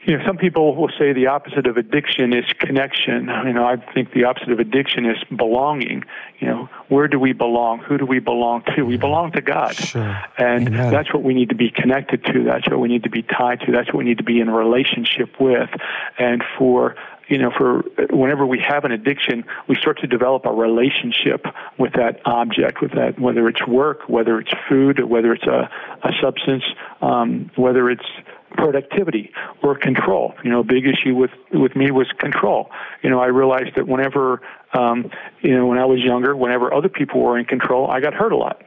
you 0.05 0.19
know, 0.19 0.25
some 0.27 0.37
people 0.37 0.75
will 0.75 0.91
say 0.99 1.13
the 1.13 1.29
opposite 1.29 1.67
of 1.67 1.77
addiction 1.77 2.35
is 2.35 2.45
connection. 2.59 3.29
You 3.47 3.53
know, 3.53 3.65
I 3.65 3.77
think 3.95 4.13
the 4.13 4.25
opposite 4.25 4.51
of 4.51 4.59
addiction 4.59 5.07
is 5.07 5.17
belonging. 5.37 6.05
You 6.41 6.49
know, 6.49 6.69
where 6.89 7.07
do 7.07 7.21
we 7.21 7.33
belong? 7.33 7.79
Who 7.81 7.99
do 7.99 8.07
we 8.07 8.19
belong 8.19 8.65
to? 8.75 8.83
We 8.83 8.97
belong 8.97 9.31
to 9.33 9.41
God. 9.41 9.77
Sure. 9.77 10.19
And 10.37 10.67
Amen. 10.69 10.91
that's 10.91 11.13
what 11.15 11.23
we 11.23 11.35
need 11.35 11.51
to 11.51 11.55
be 11.55 11.71
connected 11.71 12.25
to. 12.25 12.43
That's 12.43 12.69
what 12.69 12.81
we 12.81 12.89
need 12.89 13.05
to 13.05 13.11
be 13.11 13.23
tied 13.23 13.61
to. 13.61 13.73
That's 13.73 13.89
what 13.89 13.99
we 13.99 14.05
need 14.05 14.19
to 14.19 14.25
be 14.25 14.41
in 14.41 14.51
relationship 14.51 15.41
with. 15.41 15.71
And 16.19 16.43
for 16.59 16.97
you 17.29 17.39
know, 17.39 17.51
for 17.57 17.83
whenever 18.11 18.45
we 18.45 18.59
have 18.61 18.85
an 18.85 18.93
addiction, 18.93 19.45
we 19.67 19.77
start 19.77 20.01
to 20.01 20.07
develop 20.07 20.45
a 20.45 20.53
relationship 20.53 21.47
with 21.79 21.93
that 21.95 22.21
object, 22.27 22.83
with 22.83 22.93
that, 22.93 23.19
whether 23.19 23.49
it's 23.49 23.67
work, 23.67 24.09
whether 24.09 24.39
it's 24.39 24.53
food, 24.69 25.03
whether 25.09 25.33
it's 25.33 25.47
a, 25.47 25.71
a 26.03 26.11
substance, 26.21 26.65
um, 27.01 27.51
whether 27.57 27.89
it's 27.89 28.05
productivity 28.53 29.33
or 29.63 29.77
control. 29.77 30.35
You 30.45 30.51
know, 30.51 30.63
big 30.63 30.87
issue 30.87 31.15
with 31.15 31.31
with 31.53 31.75
me 31.77 31.91
was 31.91 32.09
control. 32.19 32.71
You 33.03 33.11
know, 33.11 33.21
I 33.21 33.27
realized 33.27 33.77
that 33.77 33.87
whenever 33.87 34.41
um, 34.73 35.11
you 35.41 35.57
know 35.57 35.67
when 35.67 35.79
I 35.79 35.85
was 35.85 36.01
younger, 36.01 36.37
whenever 36.37 36.73
other 36.73 36.89
people 36.89 37.21
were 37.21 37.39
in 37.39 37.45
control, 37.45 37.91
I 37.91 38.01
got 38.01 38.15
hurt 38.15 38.33
a 38.33 38.37
lot. 38.37 38.63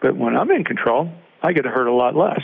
But 0.00 0.16
when 0.16 0.36
I'm 0.36 0.50
in 0.50 0.64
control, 0.64 1.10
I 1.42 1.52
get 1.52 1.64
hurt 1.64 1.86
a 1.86 1.92
lot 1.92 2.14
less. 2.14 2.42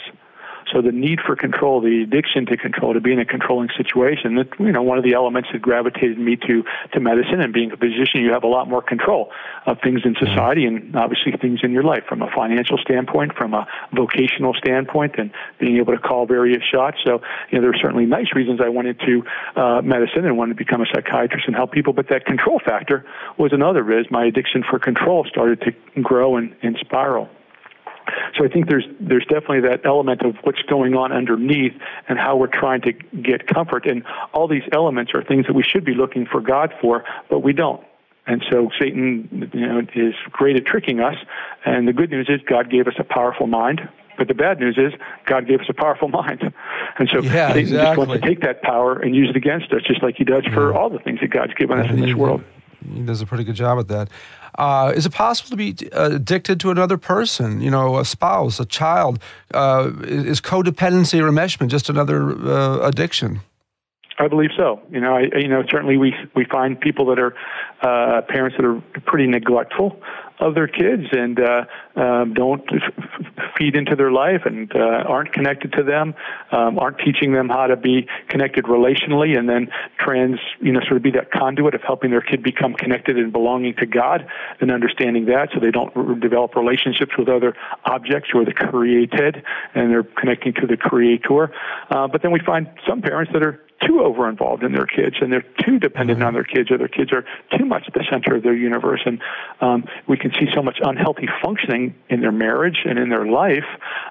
So 0.72 0.80
the 0.82 0.92
need 0.92 1.20
for 1.20 1.36
control, 1.36 1.80
the 1.80 2.02
addiction 2.02 2.46
to 2.46 2.56
control, 2.56 2.94
to 2.94 3.00
be 3.00 3.12
in 3.12 3.18
a 3.18 3.24
controlling 3.24 3.68
situation, 3.76 4.36
that 4.36 4.48
you 4.58 4.72
know, 4.72 4.82
one 4.82 4.98
of 4.98 5.04
the 5.04 5.14
elements 5.14 5.48
that 5.52 5.62
gravitated 5.62 6.18
me 6.18 6.36
to 6.36 6.64
to 6.92 7.00
medicine 7.00 7.40
and 7.40 7.52
being 7.52 7.72
a 7.72 7.76
physician, 7.76 8.22
you 8.22 8.32
have 8.32 8.44
a 8.44 8.48
lot 8.48 8.68
more 8.68 8.82
control 8.82 9.30
of 9.66 9.78
things 9.82 10.02
in 10.04 10.14
society 10.18 10.64
and 10.64 10.94
obviously 10.96 11.32
things 11.40 11.60
in 11.62 11.72
your 11.72 11.82
life 11.82 12.04
from 12.08 12.22
a 12.22 12.30
financial 12.34 12.78
standpoint, 12.78 13.34
from 13.34 13.54
a 13.54 13.66
vocational 13.92 14.54
standpoint, 14.54 15.16
and 15.18 15.30
being 15.58 15.76
able 15.78 15.92
to 15.92 15.98
call 15.98 16.26
various 16.26 16.62
shots. 16.62 16.98
So 17.04 17.20
you 17.50 17.58
know, 17.58 17.62
there 17.62 17.70
are 17.70 17.80
certainly 17.80 18.06
nice 18.06 18.34
reasons 18.34 18.60
I 18.62 18.68
went 18.68 18.88
into 18.88 19.24
uh, 19.56 19.82
medicine 19.82 20.24
and 20.24 20.36
wanted 20.36 20.56
to 20.56 20.64
become 20.64 20.80
a 20.80 20.86
psychiatrist 20.86 21.46
and 21.46 21.56
help 21.56 21.72
people, 21.72 21.92
but 21.92 22.08
that 22.08 22.26
control 22.26 22.60
factor 22.64 23.04
was 23.38 23.52
another. 23.52 23.80
Is 23.90 24.06
my 24.10 24.24
addiction 24.24 24.62
for 24.62 24.78
control 24.78 25.24
started 25.28 25.60
to 25.62 26.00
grow 26.00 26.36
and, 26.36 26.54
and 26.62 26.76
spiral. 26.80 27.28
So 28.36 28.44
I 28.44 28.48
think 28.48 28.68
there's 28.68 28.84
there's 29.00 29.24
definitely 29.24 29.60
that 29.60 29.84
element 29.84 30.22
of 30.22 30.36
what's 30.42 30.62
going 30.62 30.94
on 30.94 31.12
underneath 31.12 31.72
and 32.08 32.18
how 32.18 32.36
we're 32.36 32.46
trying 32.46 32.80
to 32.82 32.92
get 32.92 33.46
comfort. 33.46 33.86
And 33.86 34.04
all 34.32 34.48
these 34.48 34.62
elements 34.72 35.12
are 35.14 35.22
things 35.22 35.46
that 35.46 35.54
we 35.54 35.62
should 35.62 35.84
be 35.84 35.94
looking 35.94 36.26
for 36.26 36.40
God 36.40 36.72
for, 36.80 37.04
but 37.28 37.40
we 37.40 37.52
don't. 37.52 37.82
And 38.26 38.44
so 38.50 38.70
Satan, 38.78 39.50
you 39.52 39.66
know, 39.66 39.80
is 39.94 40.14
great 40.30 40.56
at 40.56 40.64
tricking 40.66 41.00
us. 41.00 41.16
And 41.64 41.88
the 41.88 41.92
good 41.92 42.10
news 42.10 42.28
is 42.28 42.40
God 42.46 42.70
gave 42.70 42.86
us 42.86 42.94
a 42.98 43.04
powerful 43.04 43.46
mind. 43.46 43.88
But 44.18 44.28
the 44.28 44.34
bad 44.34 44.60
news 44.60 44.76
is 44.76 44.92
God 45.24 45.48
gave 45.48 45.60
us 45.60 45.66
a 45.68 45.74
powerful 45.74 46.08
mind. 46.20 46.52
And 46.98 47.08
so 47.08 47.22
Yeah, 47.22 47.48
Satan 47.48 47.58
exactly. 47.58 48.04
just 48.04 48.08
wants 48.08 48.22
to 48.22 48.28
take 48.28 48.40
that 48.42 48.62
power 48.62 48.98
and 48.98 49.16
use 49.16 49.30
it 49.30 49.36
against 49.36 49.72
us, 49.72 49.82
just 49.82 50.02
like 50.02 50.16
he 50.16 50.24
does 50.24 50.44
for 50.46 50.74
all 50.74 50.90
the 50.90 50.98
things 50.98 51.20
that 51.20 51.30
God's 51.30 51.54
given 51.54 51.78
us 51.78 51.90
in 51.90 52.00
this 52.00 52.14
world. 52.14 52.44
He 52.92 53.02
does 53.02 53.20
a 53.20 53.26
pretty 53.26 53.44
good 53.44 53.54
job 53.54 53.78
at 53.78 53.88
that. 53.88 54.08
Uh, 54.58 54.92
is 54.94 55.06
it 55.06 55.12
possible 55.12 55.50
to 55.50 55.56
be 55.56 55.90
uh, 55.92 56.10
addicted 56.12 56.60
to 56.60 56.70
another 56.70 56.98
person? 56.98 57.60
You 57.60 57.70
know, 57.70 57.98
a 57.98 58.04
spouse, 58.04 58.60
a 58.60 58.64
child. 58.64 59.20
Uh, 59.52 59.92
is 60.02 60.40
codependency 60.40 61.20
or 61.20 61.30
enmeshment 61.30 61.68
just 61.68 61.88
another 61.88 62.32
uh, 62.32 62.80
addiction? 62.86 63.40
I 64.18 64.28
believe 64.28 64.50
so. 64.54 64.80
You 64.90 65.00
know, 65.00 65.16
I, 65.16 65.38
you 65.38 65.48
know, 65.48 65.62
certainly 65.70 65.96
we 65.96 66.14
we 66.34 66.44
find 66.44 66.78
people 66.78 67.06
that 67.06 67.18
are 67.18 67.34
uh, 67.80 68.20
parents 68.28 68.56
that 68.58 68.66
are 68.66 68.80
pretty 69.06 69.26
neglectful 69.26 69.98
of 70.40 70.54
their 70.54 70.66
kids 70.66 71.04
and 71.12 71.38
uh, 71.38 71.64
um, 71.96 72.34
don't 72.34 72.62
f- 72.72 73.52
feed 73.56 73.76
into 73.76 73.94
their 73.94 74.10
life 74.10 74.42
and 74.46 74.74
uh, 74.74 74.78
aren't 75.06 75.32
connected 75.32 75.72
to 75.74 75.82
them, 75.82 76.14
um, 76.50 76.78
aren't 76.78 76.98
teaching 76.98 77.32
them 77.32 77.48
how 77.48 77.66
to 77.66 77.76
be 77.76 78.06
connected 78.28 78.64
relationally, 78.64 79.38
and 79.38 79.48
then 79.48 79.68
trans, 79.98 80.38
you 80.60 80.72
know, 80.72 80.80
sort 80.80 80.96
of 80.96 81.02
be 81.02 81.10
that 81.10 81.30
conduit 81.30 81.74
of 81.74 81.82
helping 81.82 82.10
their 82.10 82.20
kid 82.20 82.42
become 82.42 82.74
connected 82.74 83.18
and 83.18 83.32
belonging 83.32 83.74
to 83.74 83.86
God 83.86 84.26
and 84.60 84.70
understanding 84.70 85.26
that, 85.26 85.50
so 85.52 85.60
they 85.60 85.70
don't 85.70 86.20
develop 86.20 86.56
relationships 86.56 87.12
with 87.18 87.28
other 87.28 87.54
objects 87.84 88.30
or 88.34 88.44
the 88.44 88.52
created, 88.52 89.42
and 89.74 89.90
they're 89.90 90.02
connecting 90.02 90.54
to 90.54 90.66
the 90.66 90.76
Creator. 90.76 91.52
Uh, 91.90 92.08
but 92.08 92.22
then 92.22 92.30
we 92.30 92.40
find 92.40 92.66
some 92.88 93.02
parents 93.02 93.32
that 93.32 93.42
are 93.42 93.60
too 93.86 94.00
over 94.00 94.28
involved 94.28 94.62
in 94.62 94.72
their 94.72 94.86
kids 94.86 95.16
and 95.20 95.32
they're 95.32 95.44
too 95.64 95.78
dependent 95.78 96.22
on 96.22 96.34
their 96.34 96.44
kids 96.44 96.70
or 96.70 96.78
their 96.78 96.88
kids 96.88 97.12
are 97.12 97.24
too 97.56 97.64
much 97.64 97.84
at 97.86 97.94
the 97.94 98.04
center 98.10 98.36
of 98.36 98.42
their 98.42 98.54
universe 98.54 99.00
and 99.06 99.20
um, 99.60 99.84
we 100.06 100.16
can 100.16 100.30
see 100.32 100.46
so 100.54 100.62
much 100.62 100.78
unhealthy 100.82 101.28
functioning 101.42 101.94
in 102.08 102.20
their 102.20 102.32
marriage 102.32 102.78
and 102.84 102.98
in 102.98 103.08
their 103.08 103.26
life 103.26 103.64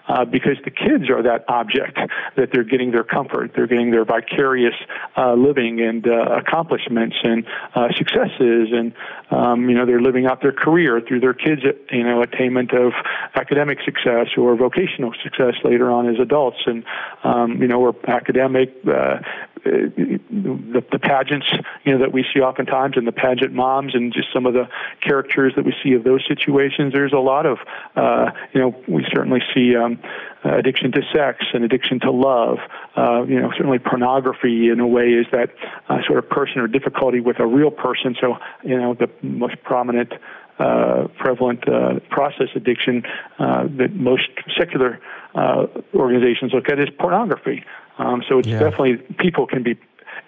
uh, 0.07 0.25
because 0.25 0.57
the 0.63 0.71
kids 0.71 1.09
are 1.09 1.21
that 1.21 1.45
object 1.47 1.97
that 2.35 2.49
they're 2.51 2.63
getting 2.63 2.91
their 2.91 3.03
comfort 3.03 3.51
they're 3.55 3.67
getting 3.67 3.91
their 3.91 4.05
vicarious 4.05 4.75
uh, 5.17 5.33
living 5.33 5.81
and 5.81 6.07
uh, 6.07 6.37
accomplishments 6.37 7.15
and 7.23 7.45
uh, 7.75 7.87
successes 7.95 8.69
and 8.71 8.93
um, 9.31 9.69
you 9.69 9.75
know 9.75 9.85
they're 9.85 10.01
living 10.01 10.25
out 10.25 10.41
their 10.41 10.51
career 10.51 11.01
through 11.07 11.19
their 11.19 11.33
kids 11.33 11.61
you 11.91 12.03
know 12.03 12.21
attainment 12.21 12.73
of 12.73 12.93
academic 13.35 13.77
success 13.85 14.27
or 14.37 14.55
vocational 14.55 15.13
success 15.23 15.53
later 15.63 15.91
on 15.91 16.07
as 16.07 16.19
adults 16.19 16.57
and 16.65 16.83
um, 17.23 17.61
you 17.61 17.67
know 17.67 17.79
or 17.79 17.95
academic 18.07 18.73
uh, 18.87 19.19
the, 19.63 20.83
the 20.91 20.99
pageants, 20.99 21.47
you 21.83 21.93
know, 21.93 21.99
that 21.99 22.11
we 22.11 22.25
see 22.33 22.39
oftentimes, 22.39 22.97
and 22.97 23.07
the 23.07 23.11
pageant 23.11 23.53
moms, 23.53 23.95
and 23.95 24.13
just 24.13 24.27
some 24.33 24.45
of 24.45 24.53
the 24.53 24.67
characters 25.01 25.53
that 25.55 25.65
we 25.65 25.73
see 25.83 25.93
of 25.93 26.03
those 26.03 26.23
situations. 26.27 26.93
There's 26.93 27.13
a 27.13 27.19
lot 27.19 27.45
of, 27.45 27.59
uh, 27.95 28.31
you 28.53 28.61
know, 28.61 28.75
we 28.87 29.05
certainly 29.13 29.41
see 29.53 29.75
um, 29.75 29.99
uh, 30.45 30.57
addiction 30.57 30.91
to 30.93 31.01
sex 31.13 31.45
and 31.53 31.63
addiction 31.63 31.99
to 32.01 32.11
love. 32.11 32.59
Uh, 32.95 33.23
you 33.23 33.39
know, 33.39 33.51
certainly 33.51 33.79
pornography 33.79 34.69
in 34.69 34.79
a 34.79 34.87
way 34.87 35.09
is 35.09 35.27
that 35.31 35.49
uh, 35.89 35.99
sort 36.05 36.19
of 36.19 36.29
person 36.29 36.59
or 36.59 36.67
difficulty 36.67 37.19
with 37.19 37.39
a 37.39 37.45
real 37.45 37.71
person. 37.71 38.15
So, 38.19 38.37
you 38.63 38.77
know, 38.77 38.93
the 38.93 39.09
most 39.21 39.61
prominent. 39.63 40.13
Uh, 40.59 41.07
prevalent 41.17 41.65
uh, 41.69 42.01
process 42.09 42.49
addiction 42.53 43.01
uh, 43.39 43.63
that 43.77 43.95
most 43.95 44.27
secular 44.57 44.99
uh, 45.33 45.67
organizations 45.93 46.51
look 46.51 46.67
at 46.69 46.77
is 46.77 46.89
pornography. 46.99 47.63
Um, 47.99 48.23
so 48.27 48.39
it's 48.39 48.47
Yeah. 48.47 48.59
definitely 48.59 48.97
people 49.17 49.45
can 49.45 49.63
be 49.63 49.77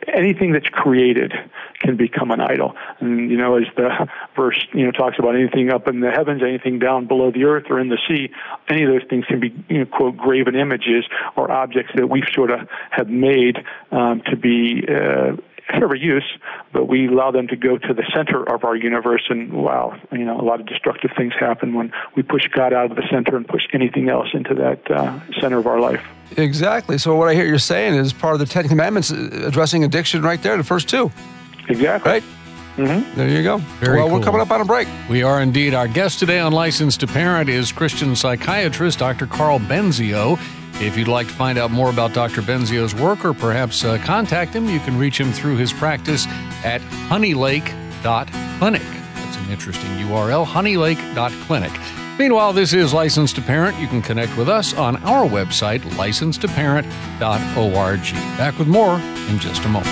anything 0.07 0.51
that's 0.51 0.67
created 0.69 1.33
can 1.79 1.95
become 1.95 2.31
an 2.31 2.39
idol. 2.39 2.75
And 2.99 3.29
you 3.31 3.37
know, 3.37 3.55
as 3.55 3.65
the 3.75 4.07
verse 4.35 4.59
you 4.73 4.85
know 4.85 4.91
talks 4.91 5.17
about 5.19 5.35
anything 5.35 5.71
up 5.71 5.87
in 5.87 5.99
the 5.99 6.11
heavens, 6.11 6.41
anything 6.43 6.79
down 6.79 7.07
below 7.07 7.31
the 7.31 7.45
earth 7.45 7.65
or 7.69 7.79
in 7.79 7.89
the 7.89 7.97
sea, 8.07 8.31
any 8.69 8.83
of 8.83 8.89
those 8.89 9.03
things 9.09 9.25
can 9.25 9.39
be 9.39 9.53
you 9.69 9.79
know 9.79 9.85
quote 9.85 10.17
graven 10.17 10.55
images 10.55 11.05
or 11.35 11.51
objects 11.51 11.91
that 11.95 12.07
we 12.07 12.23
sort 12.33 12.51
of 12.51 12.67
have 12.91 13.09
made 13.09 13.57
um, 13.91 14.21
to 14.29 14.35
be. 14.35 14.85
Uh, 14.87 15.37
for 15.79 15.95
use, 15.95 16.37
but 16.73 16.89
we 16.89 17.07
allow 17.07 17.31
them 17.31 17.47
to 17.47 17.55
go 17.55 17.77
to 17.77 17.93
the 17.93 18.03
center 18.13 18.43
of 18.43 18.65
our 18.65 18.75
universe, 18.75 19.23
and 19.29 19.53
wow, 19.53 19.97
you 20.11 20.25
know, 20.25 20.37
a 20.37 20.43
lot 20.43 20.59
of 20.59 20.65
destructive 20.65 21.11
things 21.15 21.31
happen 21.39 21.73
when 21.73 21.93
we 22.15 22.23
push 22.23 22.45
God 22.51 22.73
out 22.73 22.91
of 22.91 22.97
the 22.97 23.07
center 23.09 23.37
and 23.37 23.47
push 23.47 23.63
anything 23.71 24.09
else 24.09 24.27
into 24.33 24.53
that 24.55 24.91
uh, 24.91 25.19
center 25.39 25.59
of 25.59 25.67
our 25.67 25.79
life. 25.79 26.03
Exactly. 26.37 26.97
So 26.97 27.15
what 27.15 27.27
I 27.27 27.33
hear 27.33 27.45
you're 27.45 27.59
saying 27.59 27.95
is 27.95 28.13
part 28.13 28.33
of 28.33 28.39
the 28.39 28.45
Ten 28.45 28.67
Commandments 28.67 29.11
uh, 29.11 29.29
addressing 29.45 29.83
addiction 29.83 30.21
right 30.21 30.41
there, 30.41 30.57
the 30.57 30.63
first 30.63 30.89
two. 30.89 31.11
Exactly. 31.67 32.11
Right? 32.11 32.23
Mm-hmm. 32.77 33.15
There 33.15 33.27
you 33.27 33.43
go. 33.43 33.57
Very 33.57 33.97
well, 33.97 34.09
we're 34.09 34.23
coming 34.23 34.39
up 34.39 34.49
on 34.49 34.61
a 34.61 34.65
break. 34.65 34.87
We 35.09 35.23
are 35.23 35.41
indeed. 35.41 35.73
Our 35.73 35.87
guest 35.87 36.19
today 36.19 36.39
on 36.39 36.53
Licensed 36.53 37.01
to 37.01 37.07
Parent 37.07 37.49
is 37.49 37.71
Christian 37.71 38.15
psychiatrist 38.15 38.99
Dr. 38.99 39.27
Karl 39.27 39.59
Benzio. 39.59 40.39
If 40.81 40.97
you'd 40.97 41.09
like 41.09 41.27
to 41.27 41.33
find 41.33 41.57
out 41.57 41.69
more 41.69 41.89
about 41.89 42.13
Dr. 42.13 42.41
Benzio's 42.41 42.95
work 42.95 43.25
or 43.25 43.33
perhaps 43.33 43.83
uh, 43.83 43.97
contact 43.99 44.55
him, 44.55 44.67
you 44.67 44.79
can 44.79 44.97
reach 44.97 45.19
him 45.19 45.31
through 45.31 45.57
his 45.57 45.73
practice 45.73 46.25
at 46.63 46.81
honeylake.clinic. 47.09 48.81
That's 48.81 49.37
an 49.37 49.49
interesting 49.51 49.89
URL, 49.97 50.45
honeylake.clinic. 50.45 52.00
Meanwhile, 52.21 52.53
this 52.53 52.73
is 52.73 52.93
Licensed 52.93 53.35
to 53.37 53.41
Parent. 53.41 53.79
You 53.79 53.87
can 53.87 54.03
connect 54.03 54.37
with 54.37 54.47
us 54.47 54.75
on 54.75 54.97
our 54.97 55.27
website, 55.27 55.79
licensedtoparent.org. 55.97 58.01
Back 58.37 58.59
with 58.59 58.67
more 58.67 58.99
in 58.99 59.39
just 59.39 59.65
a 59.65 59.67
moment. 59.67 59.87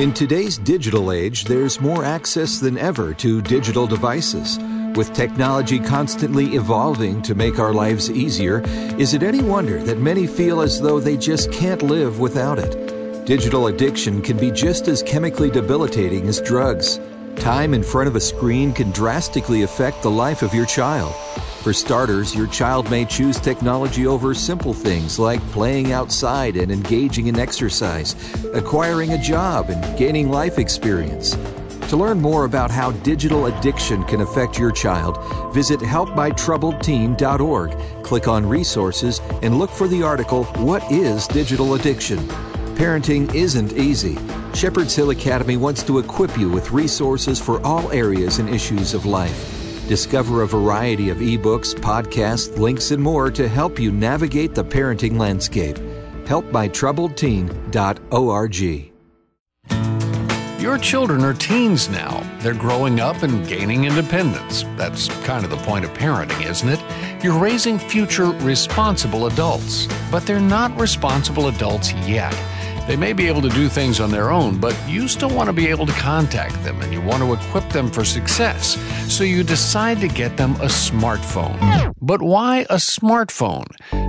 In 0.00 0.14
today's 0.14 0.56
digital 0.56 1.12
age, 1.12 1.44
there's 1.44 1.82
more 1.82 2.02
access 2.02 2.60
than 2.60 2.78
ever 2.78 3.12
to 3.12 3.42
digital 3.42 3.86
devices. 3.86 4.58
With 4.96 5.12
technology 5.12 5.78
constantly 5.78 6.54
evolving 6.54 7.20
to 7.20 7.34
make 7.34 7.58
our 7.58 7.74
lives 7.74 8.10
easier, 8.10 8.62
is 8.98 9.12
it 9.12 9.22
any 9.22 9.42
wonder 9.42 9.82
that 9.82 9.98
many 9.98 10.26
feel 10.26 10.62
as 10.62 10.80
though 10.80 10.98
they 10.98 11.18
just 11.18 11.52
can't 11.52 11.82
live 11.82 12.20
without 12.20 12.58
it? 12.58 13.26
Digital 13.26 13.66
addiction 13.66 14.22
can 14.22 14.38
be 14.38 14.50
just 14.50 14.88
as 14.88 15.02
chemically 15.02 15.50
debilitating 15.50 16.26
as 16.26 16.40
drugs. 16.40 16.98
Time 17.40 17.72
in 17.72 17.82
front 17.82 18.08
of 18.08 18.16
a 18.16 18.20
screen 18.20 18.72
can 18.72 18.90
drastically 18.90 19.62
affect 19.62 20.02
the 20.02 20.10
life 20.10 20.42
of 20.42 20.52
your 20.52 20.66
child. 20.66 21.14
For 21.62 21.72
starters, 21.72 22.34
your 22.34 22.48
child 22.48 22.90
may 22.90 23.04
choose 23.04 23.38
technology 23.38 24.06
over 24.06 24.34
simple 24.34 24.74
things 24.74 25.18
like 25.18 25.40
playing 25.50 25.92
outside 25.92 26.56
and 26.56 26.72
engaging 26.72 27.28
in 27.28 27.38
exercise, 27.38 28.16
acquiring 28.54 29.12
a 29.12 29.18
job, 29.18 29.70
and 29.70 29.98
gaining 29.98 30.30
life 30.30 30.58
experience. 30.58 31.36
To 31.88 31.96
learn 31.96 32.20
more 32.20 32.44
about 32.44 32.70
how 32.70 32.90
digital 32.90 33.46
addiction 33.46 34.04
can 34.04 34.20
affect 34.20 34.58
your 34.58 34.72
child, 34.72 35.16
visit 35.54 35.80
helpmytroubledteen.org, 35.80 38.04
click 38.04 38.28
on 38.28 38.46
resources, 38.46 39.20
and 39.42 39.58
look 39.58 39.70
for 39.70 39.88
the 39.88 40.02
article, 40.02 40.44
What 40.56 40.82
is 40.92 41.26
Digital 41.28 41.74
Addiction? 41.74 42.18
Parenting 42.76 43.34
isn't 43.34 43.72
easy. 43.72 44.18
Shepherd's 44.54 44.96
Hill 44.96 45.10
Academy 45.10 45.56
wants 45.56 45.82
to 45.84 45.98
equip 45.98 46.36
you 46.36 46.50
with 46.50 46.72
resources 46.72 47.40
for 47.40 47.64
all 47.64 47.90
areas 47.92 48.38
and 48.38 48.48
issues 48.48 48.94
of 48.94 49.06
life. 49.06 49.54
Discover 49.88 50.42
a 50.42 50.46
variety 50.46 51.10
of 51.10 51.18
ebooks, 51.18 51.74
podcasts, 51.74 52.58
links, 52.58 52.90
and 52.90 53.02
more 53.02 53.30
to 53.30 53.48
help 53.48 53.78
you 53.78 53.92
navigate 53.92 54.54
the 54.54 54.64
parenting 54.64 55.18
landscape. 55.18 55.76
HelpMyTroubledTeen.org. 56.24 58.92
Your 60.60 60.76
children 60.76 61.24
are 61.24 61.32
teens 61.32 61.88
now. 61.88 62.22
They're 62.40 62.52
growing 62.52 63.00
up 63.00 63.22
and 63.22 63.48
gaining 63.48 63.84
independence. 63.84 64.64
That's 64.76 65.08
kind 65.24 65.42
of 65.44 65.50
the 65.50 65.56
point 65.58 65.84
of 65.86 65.92
parenting, 65.92 66.44
isn't 66.44 66.68
it? 66.68 66.80
You're 67.24 67.38
raising 67.38 67.78
future 67.78 68.32
responsible 68.32 69.26
adults, 69.26 69.86
but 70.10 70.26
they're 70.26 70.40
not 70.40 70.78
responsible 70.78 71.48
adults 71.48 71.94
yet. 71.94 72.34
They 72.88 72.96
may 72.96 73.12
be 73.12 73.28
able 73.28 73.42
to 73.42 73.50
do 73.50 73.68
things 73.68 74.00
on 74.00 74.10
their 74.10 74.30
own, 74.30 74.58
but 74.58 74.74
you 74.88 75.08
still 75.08 75.28
want 75.28 75.48
to 75.48 75.52
be 75.52 75.66
able 75.66 75.84
to 75.84 75.92
contact 75.92 76.64
them 76.64 76.80
and 76.80 76.90
you 76.90 77.02
want 77.02 77.22
to 77.22 77.34
equip 77.34 77.68
them 77.68 77.90
for 77.90 78.02
success. 78.02 78.78
So 79.14 79.24
you 79.24 79.44
decide 79.44 80.00
to 80.00 80.08
get 80.08 80.38
them 80.38 80.52
a 80.52 80.68
smartphone. 80.68 81.92
But 82.00 82.22
why 82.22 82.60
a 82.70 82.76
smartphone? 82.76 83.66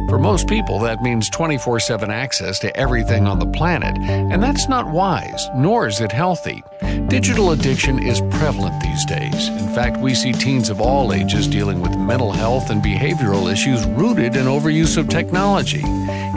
For 0.09 0.17
most 0.17 0.47
people, 0.47 0.79
that 0.79 1.01
means 1.01 1.29
24 1.29 1.81
7 1.81 2.09
access 2.09 2.57
to 2.59 2.75
everything 2.77 3.27
on 3.27 3.39
the 3.39 3.47
planet, 3.47 3.97
and 3.99 4.41
that's 4.41 4.69
not 4.69 4.89
wise, 4.89 5.47
nor 5.55 5.87
is 5.87 5.99
it 5.99 6.13
healthy. 6.13 6.63
Digital 7.09 7.51
addiction 7.51 7.99
is 7.99 8.21
prevalent 8.31 8.81
these 8.81 9.05
days. 9.05 9.49
In 9.49 9.67
fact, 9.75 9.97
we 9.97 10.13
see 10.13 10.31
teens 10.31 10.69
of 10.69 10.79
all 10.79 11.11
ages 11.11 11.47
dealing 11.47 11.81
with 11.81 11.97
mental 11.97 12.31
health 12.31 12.69
and 12.69 12.81
behavioral 12.81 13.51
issues 13.51 13.85
rooted 13.87 14.35
in 14.35 14.45
overuse 14.45 14.95
of 14.95 15.09
technology. 15.09 15.83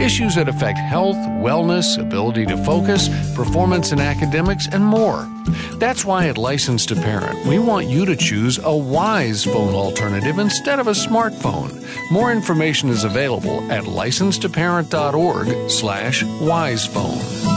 Issues 0.00 0.34
that 0.36 0.48
affect 0.48 0.78
health, 0.78 1.16
wellness, 1.44 1.98
ability 2.00 2.31
to 2.32 2.56
focus, 2.64 3.08
performance 3.34 3.92
in 3.92 4.00
academics, 4.00 4.66
and 4.72 4.84
more. 4.84 5.28
That's 5.74 6.04
why 6.04 6.28
at 6.28 6.38
Licensed 6.38 6.88
to 6.88 6.94
Parent, 6.96 7.46
we 7.46 7.58
want 7.58 7.88
you 7.88 8.06
to 8.06 8.16
choose 8.16 8.58
a 8.62 8.74
wise 8.74 9.44
phone 9.44 9.74
alternative 9.74 10.38
instead 10.38 10.78
of 10.78 10.86
a 10.86 10.92
smartphone. 10.92 11.84
More 12.10 12.32
information 12.32 12.88
is 12.88 13.04
available 13.04 13.70
at 13.70 13.84
licensetoparent.org 13.84 15.70
slash 15.70 16.22
wisephone. 16.40 17.51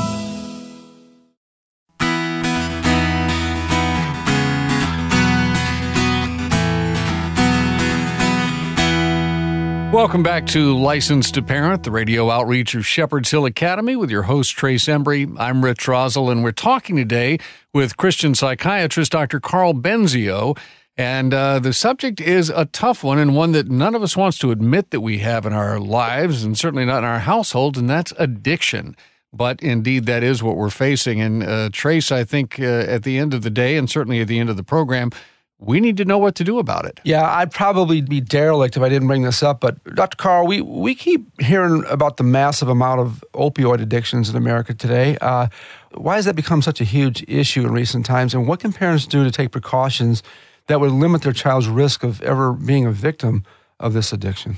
Welcome 9.96 10.24
back 10.24 10.46
to 10.48 10.78
License 10.78 11.32
to 11.32 11.42
Parent, 11.42 11.84
the 11.84 11.90
radio 11.90 12.30
outreach 12.30 12.76
of 12.76 12.86
Shepherd's 12.86 13.32
Hill 13.32 13.46
Academy 13.46 13.96
with 13.96 14.12
your 14.12 14.24
host, 14.24 14.52
Trace 14.58 14.88
Embry. 14.88 15.34
I'm 15.40 15.64
Rich 15.64 15.88
Rosell, 15.88 16.30
and 16.30 16.44
we're 16.44 16.52
talking 16.52 16.98
today 16.98 17.40
with 17.74 17.96
Christian 17.96 18.36
psychiatrist 18.36 19.14
Dr. 19.14 19.40
Karl 19.40 19.74
Benzio. 19.74 20.58
And 20.98 21.34
uh, 21.34 21.60
the 21.60 21.72
subject 21.72 22.20
is 22.20 22.50
a 22.50 22.66
tough 22.66 23.06
one 23.06 23.20
and 23.20 23.38
one 23.38 23.54
that 23.54 23.70
none 23.70 23.96
of 23.96 24.04
us 24.04 24.18
wants 24.18 24.38
to 24.40 24.52
admit 24.52 24.92
that 24.92 25.00
we 25.00 25.20
have 25.20 25.46
in 25.46 25.54
our 25.54 25.80
lives 25.80 26.44
and 26.44 26.58
certainly 26.58 26.84
not 26.84 27.00
in 27.00 27.06
our 27.06 27.20
households, 27.20 27.80
and 27.80 27.90
that's 27.90 28.12
addiction. 28.20 28.98
But 29.32 29.64
indeed, 29.64 30.08
that 30.08 30.24
is 30.24 30.44
what 30.44 30.58
we're 30.58 30.70
facing. 30.72 31.22
And 31.22 31.42
uh, 31.42 31.70
Trace, 31.72 32.12
I 32.12 32.26
think 32.26 32.60
uh, 32.60 32.64
at 32.66 33.04
the 33.04 33.18
end 33.18 33.34
of 33.34 33.44
the 33.44 33.50
day, 33.50 33.78
and 33.78 33.90
certainly 33.90 34.20
at 34.20 34.28
the 34.28 34.40
end 34.40 34.50
of 34.50 34.58
the 34.58 34.64
program, 34.64 35.12
we 35.60 35.80
need 35.80 35.98
to 35.98 36.06
know 36.06 36.18
what 36.18 36.36
to 36.36 36.44
do 36.44 36.60
about 36.60 36.86
it. 36.86 37.00
Yeah, 37.04 37.24
I'd 37.24 37.52
probably 37.52 38.02
be 38.02 38.20
derelict 38.20 38.76
if 38.76 38.84
I 38.84 38.90
didn't 38.90 39.08
bring 39.08 39.24
this 39.24 39.42
up. 39.42 39.62
But 39.62 39.82
Dr. 39.96 40.18
Karl, 40.18 40.46
we, 40.46 40.62
we 40.62 40.96
keep 40.96 41.42
hearing 41.42 41.84
about 41.90 42.18
the 42.18 42.24
massive 42.24 42.68
amount 42.68 43.00
of 43.00 43.24
opioid 43.34 43.82
addictions 43.82 44.30
in 44.30 44.36
America 44.36 44.74
today. 44.74 45.18
Uh, 45.22 45.48
why 45.94 46.16
has 46.16 46.26
that 46.26 46.36
become 46.36 46.62
such 46.62 46.82
a 46.82 46.84
huge 46.84 47.24
issue 47.28 47.62
in 47.62 47.72
recent 47.72 48.06
times? 48.06 48.34
And 48.34 48.48
what 48.48 48.60
can 48.60 48.74
parents 48.74 49.08
do 49.08 49.24
to 49.24 49.32
take 49.32 49.52
precautions 49.52 50.24
that 50.68 50.80
would 50.82 50.92
limit 50.92 51.22
their 51.22 51.34
child's 51.34 51.68
risk 51.68 52.04
of 52.04 52.22
ever 52.22 52.52
being 52.52 52.86
a 52.86 52.92
victim 52.92 53.44
of 53.80 53.94
this 53.94 54.12
addiction? 54.12 54.58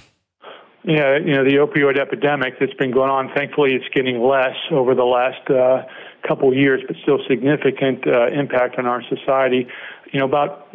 Yeah, 0.84 1.18
you 1.18 1.36
know, 1.36 1.44
the 1.44 1.56
opioid 1.56 2.00
epidemic 2.00 2.60
that's 2.60 2.74
been 2.74 2.92
going 2.92 3.10
on, 3.10 3.30
thankfully, 3.36 3.74
it's 3.74 3.94
getting 3.94 4.24
less 4.24 4.56
over 4.72 4.96
the 4.96 5.04
last 5.04 5.50
uh, 5.50 5.84
couple 6.26 6.54
years, 6.54 6.82
but 6.88 6.96
still 7.04 7.20
significant 7.28 8.08
uh, 8.08 8.28
impact 8.28 8.80
on 8.80 8.86
our 8.86 9.04
society 9.04 9.68
you 10.12 10.20
know, 10.20 10.26
about 10.26 10.68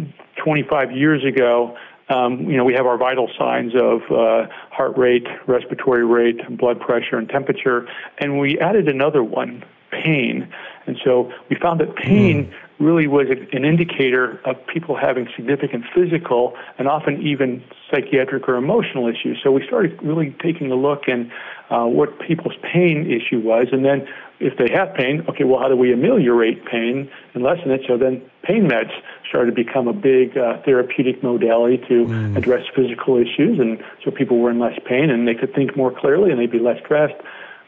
25 0.42 0.92
years 0.92 1.24
ago, 1.24 1.76
um, 2.08 2.50
you 2.50 2.56
know, 2.56 2.64
we 2.64 2.74
have 2.74 2.86
our 2.86 2.98
vital 2.98 3.30
signs 3.38 3.74
of 3.74 4.02
uh, 4.10 4.46
heart 4.70 4.96
rate, 4.98 5.26
respiratory 5.46 6.04
rate, 6.04 6.40
blood 6.58 6.80
pressure, 6.80 7.16
and 7.16 7.28
temperature, 7.28 7.88
and 8.18 8.38
we 8.38 8.58
added 8.58 8.88
another 8.88 9.22
one, 9.24 9.64
pain. 9.90 10.52
And 10.86 10.98
so 11.04 11.32
we 11.48 11.56
found 11.56 11.80
that 11.80 11.94
pain 11.96 12.46
mm. 12.46 12.52
Really 12.82 13.06
was 13.06 13.28
an 13.30 13.64
indicator 13.64 14.40
of 14.44 14.56
people 14.66 14.96
having 14.96 15.28
significant 15.36 15.84
physical 15.94 16.54
and 16.78 16.88
often 16.88 17.22
even 17.22 17.62
psychiatric 17.90 18.48
or 18.48 18.56
emotional 18.56 19.08
issues. 19.08 19.38
So 19.42 19.50
we 19.52 19.64
started 19.66 19.98
really 20.02 20.34
taking 20.42 20.70
a 20.72 20.74
look 20.74 21.02
and 21.06 21.30
uh, 21.70 21.86
what 21.86 22.18
people's 22.20 22.56
pain 22.62 23.06
issue 23.06 23.40
was, 23.40 23.68
and 23.72 23.84
then 23.84 24.06
if 24.40 24.58
they 24.58 24.68
have 24.74 24.92
pain, 24.94 25.24
okay, 25.28 25.44
well, 25.44 25.60
how 25.60 25.68
do 25.68 25.76
we 25.76 25.92
ameliorate 25.92 26.64
pain 26.66 27.08
and 27.32 27.44
lessen 27.44 27.70
it? 27.70 27.82
So 27.86 27.96
then 27.96 28.20
pain 28.42 28.68
meds 28.68 28.90
started 29.28 29.54
to 29.54 29.64
become 29.64 29.86
a 29.86 29.92
big 29.92 30.36
uh, 30.36 30.60
therapeutic 30.64 31.22
modality 31.22 31.78
to 31.88 32.06
mm. 32.06 32.36
address 32.36 32.64
physical 32.74 33.16
issues, 33.16 33.60
and 33.60 33.82
so 34.04 34.10
people 34.10 34.38
were 34.38 34.50
in 34.50 34.58
less 34.58 34.78
pain 34.84 35.10
and 35.10 35.28
they 35.28 35.34
could 35.34 35.54
think 35.54 35.76
more 35.76 35.92
clearly 35.92 36.30
and 36.32 36.40
they'd 36.40 36.50
be 36.50 36.58
less 36.58 36.78
stressed. 36.84 37.14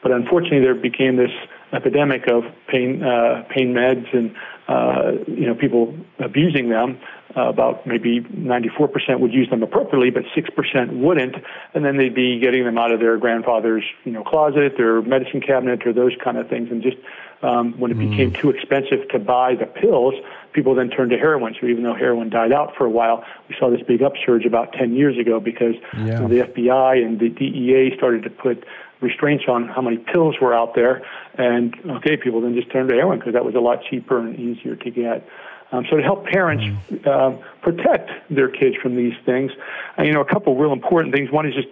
But 0.02 0.12
unfortunately, 0.12 0.60
there 0.60 0.74
became 0.74 1.16
this 1.16 1.30
epidemic 1.74 2.26
of 2.28 2.44
pain 2.68 3.02
uh, 3.02 3.44
pain 3.50 3.74
meds 3.74 4.14
and 4.16 4.34
uh, 4.68 5.12
you 5.26 5.46
know 5.46 5.54
people 5.54 5.94
abusing 6.18 6.68
them. 6.68 6.98
Uh, 7.36 7.48
about 7.48 7.84
maybe 7.84 8.20
94% 8.20 9.18
would 9.18 9.32
use 9.32 9.50
them 9.50 9.60
appropriately, 9.60 10.08
but 10.08 10.22
6% 10.36 11.00
wouldn't, 11.00 11.34
and 11.74 11.84
then 11.84 11.96
they'd 11.96 12.14
be 12.14 12.38
getting 12.38 12.62
them 12.62 12.78
out 12.78 12.92
of 12.92 13.00
their 13.00 13.16
grandfather's 13.16 13.82
you 14.04 14.12
know 14.12 14.22
closet, 14.22 14.74
their 14.76 15.02
medicine 15.02 15.40
cabinet, 15.40 15.84
or 15.84 15.92
those 15.92 16.12
kind 16.22 16.38
of 16.38 16.48
things, 16.48 16.70
and 16.70 16.80
just 16.80 16.96
um, 17.44 17.78
when 17.78 17.90
it 17.90 17.96
mm. 17.96 18.10
became 18.10 18.32
too 18.32 18.50
expensive 18.50 19.06
to 19.10 19.18
buy 19.18 19.54
the 19.54 19.66
pills, 19.66 20.14
people 20.52 20.74
then 20.74 20.88
turned 20.88 21.10
to 21.10 21.18
heroin. 21.18 21.54
So 21.60 21.66
even 21.66 21.82
though 21.82 21.94
heroin 21.94 22.30
died 22.30 22.52
out 22.52 22.74
for 22.76 22.86
a 22.86 22.90
while, 22.90 23.22
we 23.48 23.56
saw 23.58 23.70
this 23.70 23.82
big 23.86 24.02
upsurge 24.02 24.46
about 24.46 24.72
10 24.72 24.94
years 24.94 25.18
ago 25.18 25.40
because 25.40 25.74
yeah. 25.96 26.20
the 26.20 26.40
FBI 26.40 27.04
and 27.04 27.20
the 27.20 27.28
DEA 27.28 27.96
started 27.96 28.22
to 28.22 28.30
put 28.30 28.64
restraints 29.04 29.44
on 29.48 29.68
how 29.68 29.80
many 29.80 29.98
pills 29.98 30.36
were 30.40 30.54
out 30.54 30.74
there. 30.74 31.02
And 31.34 31.74
okay, 31.98 32.16
people 32.16 32.40
then 32.40 32.54
just 32.54 32.70
turned 32.72 32.88
to 32.88 32.94
heroin 32.94 33.18
because 33.18 33.34
that 33.34 33.44
was 33.44 33.54
a 33.54 33.60
lot 33.60 33.82
cheaper 33.88 34.18
and 34.18 34.38
easier 34.38 34.76
to 34.76 34.90
get. 34.90 35.28
Um, 35.72 35.86
so 35.90 35.96
to 35.96 36.02
help 36.02 36.26
parents 36.26 36.64
mm. 36.64 37.06
um, 37.06 37.38
protect 37.62 38.10
their 38.30 38.48
kids 38.48 38.76
from 38.80 38.96
these 38.96 39.14
things, 39.24 39.50
uh, 39.98 40.02
you 40.02 40.12
know, 40.12 40.20
a 40.20 40.24
couple 40.24 40.56
real 40.56 40.72
important 40.72 41.14
things. 41.14 41.30
One 41.30 41.46
is 41.46 41.54
just 41.54 41.68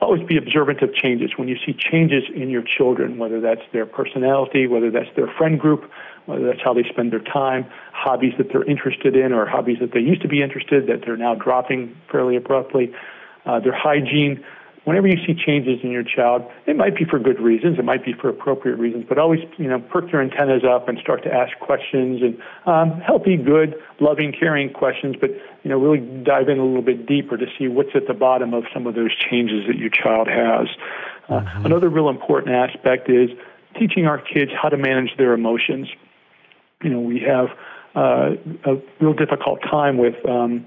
always 0.00 0.22
be 0.26 0.36
observant 0.36 0.82
of 0.82 0.94
changes. 0.94 1.30
When 1.36 1.48
you 1.48 1.56
see 1.64 1.72
changes 1.72 2.24
in 2.34 2.50
your 2.50 2.62
children, 2.62 3.18
whether 3.18 3.40
that's 3.40 3.62
their 3.72 3.86
personality, 3.86 4.66
whether 4.66 4.90
that's 4.90 5.14
their 5.16 5.28
friend 5.38 5.60
group, 5.60 5.90
whether 6.26 6.44
that's 6.44 6.62
how 6.62 6.74
they 6.74 6.84
spend 6.84 7.12
their 7.12 7.20
time, 7.20 7.66
hobbies 7.92 8.34
that 8.38 8.48
they're 8.52 8.64
interested 8.64 9.16
in, 9.16 9.32
or 9.32 9.46
hobbies 9.46 9.78
that 9.80 9.92
they 9.92 10.00
used 10.00 10.22
to 10.22 10.28
be 10.28 10.42
interested 10.42 10.86
that 10.86 11.02
they're 11.04 11.16
now 11.16 11.34
dropping 11.34 11.96
fairly 12.10 12.36
abruptly, 12.36 12.92
uh, 13.46 13.60
their 13.60 13.74
hygiene, 13.74 14.44
whenever 14.84 15.06
you 15.06 15.16
see 15.26 15.34
changes 15.34 15.78
in 15.82 15.90
your 15.90 16.02
child, 16.02 16.42
it 16.66 16.76
might 16.76 16.96
be 16.96 17.04
for 17.04 17.18
good 17.18 17.40
reasons, 17.40 17.78
it 17.78 17.84
might 17.84 18.04
be 18.04 18.12
for 18.12 18.28
appropriate 18.28 18.76
reasons, 18.76 19.04
but 19.08 19.18
always, 19.18 19.40
you 19.58 19.68
know, 19.68 19.78
perk 19.78 20.10
your 20.10 20.20
antennas 20.20 20.62
up 20.64 20.88
and 20.88 20.98
start 20.98 21.22
to 21.22 21.32
ask 21.32 21.56
questions 21.60 22.20
and 22.22 22.36
um, 22.66 23.00
healthy, 23.00 23.36
good, 23.36 23.74
loving, 24.00 24.32
caring 24.32 24.72
questions, 24.72 25.14
but, 25.20 25.30
you 25.62 25.70
know, 25.70 25.78
really 25.78 26.00
dive 26.24 26.48
in 26.48 26.58
a 26.58 26.64
little 26.64 26.82
bit 26.82 27.06
deeper 27.06 27.36
to 27.36 27.46
see 27.58 27.68
what's 27.68 27.94
at 27.94 28.06
the 28.08 28.14
bottom 28.14 28.54
of 28.54 28.64
some 28.74 28.86
of 28.86 28.94
those 28.94 29.14
changes 29.16 29.66
that 29.66 29.76
your 29.76 29.90
child 29.90 30.26
has. 30.28 30.66
Uh, 31.28 31.40
mm-hmm. 31.40 31.66
Another 31.66 31.88
real 31.88 32.08
important 32.08 32.54
aspect 32.54 33.08
is 33.08 33.30
teaching 33.78 34.06
our 34.06 34.18
kids 34.18 34.50
how 34.60 34.68
to 34.68 34.76
manage 34.76 35.16
their 35.16 35.32
emotions. 35.32 35.88
You 36.82 36.90
know, 36.90 37.00
we 37.00 37.20
have 37.20 37.46
uh, 37.94 38.30
a 38.64 38.76
real 39.00 39.12
difficult 39.12 39.60
time 39.62 39.98
with 39.98 40.14
um, 40.28 40.66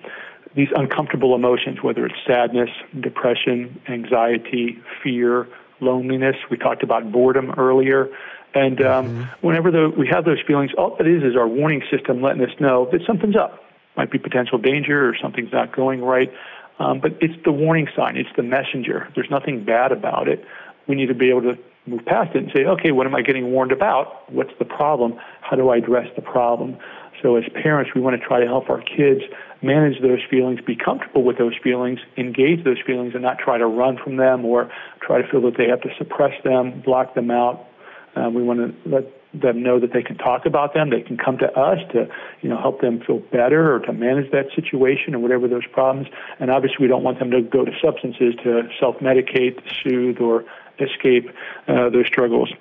these 0.55 0.69
uncomfortable 0.75 1.35
emotions, 1.35 1.81
whether 1.81 2.05
it's 2.05 2.15
sadness, 2.25 2.69
depression, 2.99 3.79
anxiety, 3.89 4.79
fear, 5.03 5.47
loneliness. 5.81 6.35
We 6.49 6.57
talked 6.57 6.83
about 6.83 7.11
boredom 7.11 7.51
earlier. 7.57 8.09
And 8.53 8.81
um, 8.81 9.05
mm-hmm. 9.05 9.45
whenever 9.45 9.69
the, 9.69 9.89
we 9.89 10.07
have 10.07 10.23
those 10.23 10.41
feelings, 10.47 10.71
all 10.77 10.95
it 10.97 11.07
is 11.07 11.23
is 11.23 11.35
our 11.35 11.47
warning 11.47 11.83
system 11.91 12.21
letting 12.21 12.41
us 12.41 12.57
know 12.59 12.87
that 12.91 13.01
something's 13.05 13.35
up. 13.35 13.61
Might 13.97 14.11
be 14.11 14.17
potential 14.17 14.57
danger 14.57 15.07
or 15.07 15.15
something's 15.21 15.51
not 15.51 15.75
going 15.75 16.01
right. 16.01 16.31
Um, 16.79 16.99
but 16.99 17.13
it's 17.21 17.41
the 17.43 17.51
warning 17.51 17.87
sign. 17.95 18.17
It's 18.17 18.29
the 18.35 18.43
messenger. 18.43 19.09
There's 19.15 19.29
nothing 19.29 19.63
bad 19.63 19.91
about 19.91 20.27
it. 20.27 20.43
We 20.87 20.95
need 20.95 21.07
to 21.07 21.13
be 21.13 21.29
able 21.29 21.41
to 21.41 21.57
move 21.85 22.05
past 22.05 22.35
it 22.35 22.43
and 22.43 22.51
say, 22.53 22.65
okay, 22.65 22.91
what 22.91 23.05
am 23.05 23.15
I 23.15 23.21
getting 23.21 23.51
warned 23.51 23.71
about? 23.71 24.31
What's 24.31 24.51
the 24.59 24.65
problem? 24.65 25.19
How 25.41 25.55
do 25.55 25.69
I 25.69 25.77
address 25.77 26.07
the 26.15 26.21
problem? 26.21 26.77
So 27.21 27.35
as 27.35 27.43
parents, 27.53 27.91
we 27.95 28.01
want 28.01 28.19
to 28.19 28.25
try 28.25 28.39
to 28.39 28.45
help 28.45 28.69
our 28.69 28.81
kids 28.81 29.21
manage 29.61 30.01
those 30.01 30.19
feelings, 30.29 30.59
be 30.61 30.75
comfortable 30.75 31.23
with 31.23 31.37
those 31.37 31.53
feelings, 31.63 31.99
engage 32.17 32.63
those 32.63 32.77
feelings, 32.85 33.13
and 33.13 33.23
not 33.23 33.37
try 33.39 33.57
to 33.57 33.67
run 33.67 33.97
from 34.01 34.17
them 34.17 34.45
or 34.45 34.71
try 35.01 35.21
to 35.21 35.27
feel 35.29 35.41
that 35.41 35.57
they 35.57 35.67
have 35.67 35.81
to 35.81 35.89
suppress 35.97 36.33
them, 36.43 36.81
block 36.81 37.15
them 37.15 37.31
out. 37.31 37.67
Uh, 38.15 38.29
we 38.29 38.41
want 38.43 38.59
to 38.59 38.89
let 38.89 39.05
them 39.33 39.61
know 39.61 39.79
that 39.79 39.91
they 39.91 40.01
can 40.01 40.17
talk 40.17 40.45
about 40.45 40.73
them. 40.73 40.89
They 40.89 41.01
can 41.01 41.17
come 41.17 41.37
to 41.39 41.51
us 41.51 41.79
to, 41.91 42.07
you 42.41 42.49
know, 42.49 42.57
help 42.57 42.81
them 42.81 43.01
feel 43.05 43.19
better 43.19 43.75
or 43.75 43.79
to 43.79 43.93
manage 43.93 44.31
that 44.31 44.45
situation 44.55 45.13
or 45.13 45.19
whatever 45.19 45.47
those 45.47 45.65
problems. 45.71 46.07
And 46.39 46.49
obviously, 46.49 46.77
we 46.79 46.87
don't 46.87 47.03
want 47.03 47.19
them 47.19 47.31
to 47.31 47.41
go 47.41 47.65
to 47.65 47.71
substances 47.83 48.35
to 48.43 48.69
self-medicate, 48.79 49.61
soothe, 49.83 50.19
or 50.19 50.45
escape 50.79 51.29
uh, 51.67 51.89
those 51.89 52.07
struggles. 52.07 52.51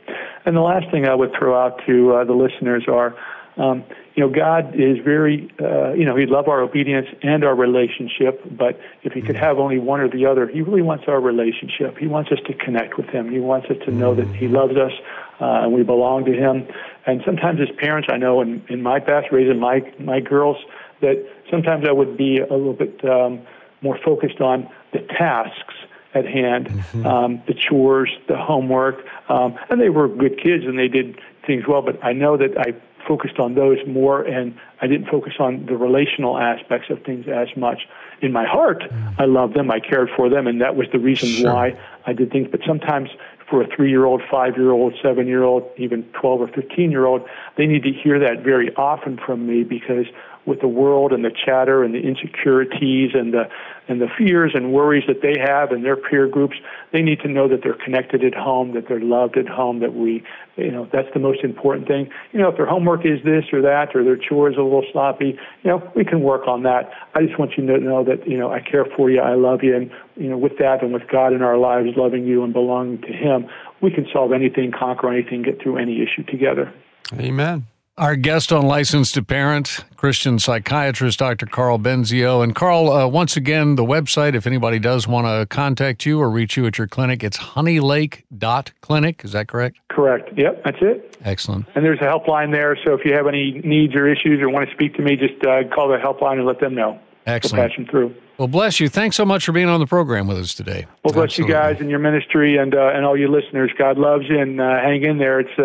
And 0.45 0.57
the 0.57 0.61
last 0.61 0.91
thing 0.91 1.07
I 1.07 1.15
would 1.15 1.33
throw 1.39 1.59
out 1.59 1.81
to 1.87 2.15
uh, 2.15 2.25
the 2.25 2.33
listeners 2.35 2.85
are 2.89 3.17
um, 3.57 3.85
you 4.15 4.25
know, 4.25 4.33
God 4.33 4.75
is 4.75 4.99
very, 5.05 5.51
uh, 5.61 5.93
you 5.93 6.05
know, 6.05 6.15
He'd 6.17 6.29
love 6.29 6.47
our 6.47 6.61
obedience 6.61 7.09
and 7.23 7.43
our 7.45 7.55
relationship, 7.55 8.41
but 8.57 8.79
if 9.03 9.13
He 9.13 9.21
could 9.21 9.35
have 9.35 9.59
only 9.59 9.79
one 9.79 10.01
or 10.01 10.09
the 10.09 10.27
other, 10.27 10.47
He 10.47 10.63
really 10.63 10.83
wants 10.83 11.05
our 11.09 11.21
relationship. 11.21 11.99
He 11.99 12.07
wants 12.07 12.31
us 12.31 12.39
to 12.47 12.55
connect 12.55 12.97
with 12.97 13.07
Him. 13.07 13.31
He 13.31 13.41
wants 13.41 13.69
us 13.71 13.77
to 13.87 13.91
know 13.91 14.15
that 14.15 14.29
He 14.37 14.47
loves 14.47 14.77
us 14.77 14.93
uh, 15.41 15.63
and 15.65 15.73
we 15.73 15.83
belong 15.83 16.25
to 16.27 16.33
Him. 16.33 16.67
And 17.07 17.23
sometimes, 17.27 17.61
as 17.61 17.75
parents, 17.77 18.09
I 18.11 18.17
know 18.17 18.41
in, 18.41 18.65
in 18.69 18.83
my 18.83 19.01
past, 19.01 19.29
raising 19.33 19.59
my 19.59 19.81
my 19.99 20.21
girls, 20.21 20.59
that 21.01 21.27
sometimes 21.51 21.85
I 21.89 21.93
would 21.93 22.17
be 22.17 22.39
a 22.39 22.55
little 22.55 22.73
bit 22.73 23.05
um, 23.05 23.43
more 23.83 23.99
focused 24.05 24.41
on 24.41 24.69
the 24.93 25.01
tasks 25.01 25.75
at 26.15 26.25
hand, 26.25 26.69
mm-hmm. 26.69 27.07
um, 27.07 27.43
the 27.49 27.55
chores, 27.55 28.11
the 28.29 28.37
homework, 28.37 29.05
um, 29.29 29.59
and 29.69 29.81
they 29.81 29.89
were 29.89 30.09
good 30.09 30.41
kids 30.41 30.65
and 30.65 30.79
they 30.79 30.87
did 30.87 31.19
things 31.47 31.65
well. 31.69 31.83
But 31.83 32.03
I 32.05 32.13
know 32.13 32.37
that 32.37 32.59
I 32.59 32.75
focused 33.07 33.39
on 33.39 33.55
those 33.55 33.79
more, 33.87 34.23
and 34.23 34.57
I 34.81 34.87
didn't 34.87 35.09
focus 35.09 35.35
on 35.39 35.67
the 35.67 35.77
relational 35.77 36.39
aspects 36.39 36.91
of 36.91 37.03
things 37.03 37.27
as 37.29 37.49
much. 37.57 37.83
In 38.23 38.33
my 38.33 38.45
heart, 38.47 38.83
mm. 38.83 39.15
I 39.19 39.27
loved 39.27 39.55
them, 39.55 39.71
I 39.71 39.81
cared 39.81 40.09
for 40.17 40.29
them, 40.29 40.47
and 40.47 40.61
that 40.61 40.77
was 40.77 40.87
the 40.93 40.99
reason 40.99 41.29
sure. 41.29 41.53
why 41.53 41.79
I 42.07 42.13
did 42.13 42.31
things. 42.31 42.49
But 42.51 42.61
sometimes 42.67 43.11
for 43.49 43.63
a 43.63 43.67
three 43.77 43.91
year 43.91 44.05
old, 44.05 44.23
five 44.31 44.57
year 44.57 44.71
old, 44.71 44.95
seven 45.03 45.27
year 45.27 45.43
old, 45.43 45.71
even 45.77 46.05
12 46.21 46.41
or 46.41 46.49
15 46.49 46.91
year 46.91 47.05
old, 47.05 47.27
they 47.57 47.67
need 47.67 47.83
to 47.83 47.93
hear 47.93 48.19
that 48.19 48.43
very 48.43 48.75
often 48.77 49.19
from 49.19 49.47
me 49.47 49.65
because 49.65 50.07
with 50.47 50.61
the 50.61 50.69
world 50.69 51.13
and 51.13 51.25
the 51.25 51.31
chatter 51.31 51.83
and 51.83 51.95
the 51.95 52.01
insecurities 52.01 53.11
and 53.15 53.33
the 53.33 53.45
and 53.87 54.01
the 54.01 54.09
fears 54.17 54.53
and 54.55 54.73
worries 54.73 55.05
that 55.07 55.21
they 55.21 55.39
have 55.39 55.71
and 55.71 55.85
their 55.85 55.97
peer 55.97 56.27
groups, 56.27 56.57
they 56.93 57.03
need 57.03 57.21
to 57.21 57.29
know 57.29 57.49
that 57.49 57.61
they're 57.63 57.77
connected 57.85 58.25
at 58.25 58.35
home, 58.35 58.73
that 58.73 58.89
they're 58.89 59.01
loved 59.01 59.37
at 59.37 59.47
home, 59.47 59.81
that 59.81 59.95
we, 59.95 60.23
you 60.57 60.71
know, 60.71 60.89
that's 60.91 61.09
the 61.13 61.21
most 61.21 61.45
important 61.45 61.87
thing. 61.87 62.09
You 62.33 62.41
know, 62.41 62.49
if 62.49 62.57
their 62.57 62.67
homework 62.67 63.05
is 63.05 63.23
this 63.25 63.45
or 63.53 63.61
that 63.61 63.95
or 63.95 64.03
their 64.03 64.17
chores 64.17 64.57
a 64.57 64.63
little 64.63 64.85
sloppy, 64.91 65.39
you 65.63 65.71
know, 65.71 65.93
we 65.95 66.03
can 66.03 66.23
work 66.23 66.49
on 66.49 66.63
that. 66.63 66.91
I 67.15 67.27
just 67.27 67.39
want 67.39 67.53
you 67.59 67.67
to 67.67 67.79
know 67.79 68.05
that, 68.05 68.27
you 68.27 68.39
know, 68.39 68.51
I 68.51 68.61
care 68.61 68.87
for 68.97 69.11
you, 69.11 69.21
I 69.21 69.35
love 69.35 69.63
you, 69.63 69.77
and, 69.77 69.91
you 70.17 70.31
know, 70.31 70.39
with 70.39 70.57
that 70.59 70.83
and 70.83 70.93
with 70.93 71.07
God 71.13 71.35
in 71.35 71.43
our 71.43 71.59
lives, 71.59 71.91
loving 71.95 72.25
you 72.25 72.43
and 72.43 72.55
belonging 72.55 73.03
to 73.03 73.13
Him, 73.13 73.49
we 73.83 73.91
can 73.91 74.07
solve 74.11 74.33
anything, 74.33 74.73
conquer 74.73 75.13
anything, 75.13 75.43
get 75.43 75.61
through 75.61 75.77
any 75.77 76.01
issue 76.03 76.23
together. 76.25 76.73
Amen. 77.13 77.67
Our 77.97 78.17
guest 78.17 78.53
on 78.53 78.67
Licensed 78.67 79.15
to 79.15 79.23
Parent, 79.23 79.85
Christian 79.95 80.41
psychiatrist 80.41 81.21
Dr. 81.21 81.47
Karl 81.47 81.79
Benzio. 81.79 82.43
And 82.43 82.53
Karl, 82.53 82.91
uh, 82.91 83.07
once 83.07 83.37
again, 83.37 83.77
the 83.77 83.85
website, 83.85 84.35
if 84.35 84.49
anybody 84.49 84.81
does 84.81 85.07
want 85.07 85.29
to 85.29 85.47
contact 85.47 86.05
you 86.05 86.21
or 86.21 86.29
reach 86.29 86.57
you 86.57 86.67
at 86.67 86.77
your 86.77 86.89
clinic, 86.89 87.23
it's 87.23 87.37
honeylake.clinic. 87.37 89.25
Is 89.25 89.31
that 89.31 89.47
correct? 89.47 89.77
Correct. 89.91 90.29
Yep, 90.37 90.65
that's 90.65 90.79
it. 90.81 91.17
Excellent. 91.23 91.67
And 91.77 91.85
there's 91.85 92.01
a 92.01 92.03
helpline 92.03 92.51
there. 92.51 92.77
So 92.85 92.95
if 92.95 93.05
you 93.05 93.15
have 93.15 93.29
any 93.29 93.61
needs 93.65 93.95
or 93.95 94.09
issues 94.09 94.43
or 94.43 94.49
want 94.49 94.69
to 94.69 94.75
speak 94.75 94.97
to 94.97 95.03
me, 95.03 95.15
just 95.15 95.35
uh, 95.47 95.63
call 95.73 95.87
the 95.87 95.99
helpline 95.99 96.39
and 96.39 96.47
let 96.47 96.59
them 96.59 96.75
know. 96.75 96.99
Excellent. 97.27 97.61
We'll 97.61 97.69
patch 97.69 97.77
them 97.77 97.87
through. 97.87 98.15
Well, 98.39 98.49
bless 98.49 98.81
you. 98.81 98.89
Thanks 98.89 99.15
so 99.15 99.25
much 99.25 99.45
for 99.47 99.53
being 99.53 99.69
on 99.69 99.79
the 99.79 99.87
program 99.87 100.27
with 100.27 100.39
us 100.39 100.53
today. 100.53 100.87
Well, 101.05 101.15
bless 101.15 101.27
Absolutely. 101.27 101.55
you 101.55 101.61
guys 101.61 101.77
and 101.81 101.89
your 101.89 102.01
ministry 102.01 102.57
and 102.57 102.75
uh, 102.75 102.91
and 102.93 103.05
all 103.05 103.17
your 103.17 103.29
listeners. 103.29 103.71
God 103.79 103.99
loves 103.99 104.25
you 104.29 104.41
and 104.41 104.61
uh, 104.61 104.81
hang 104.81 105.05
in 105.05 105.19
there. 105.19 105.39
It's 105.39 105.57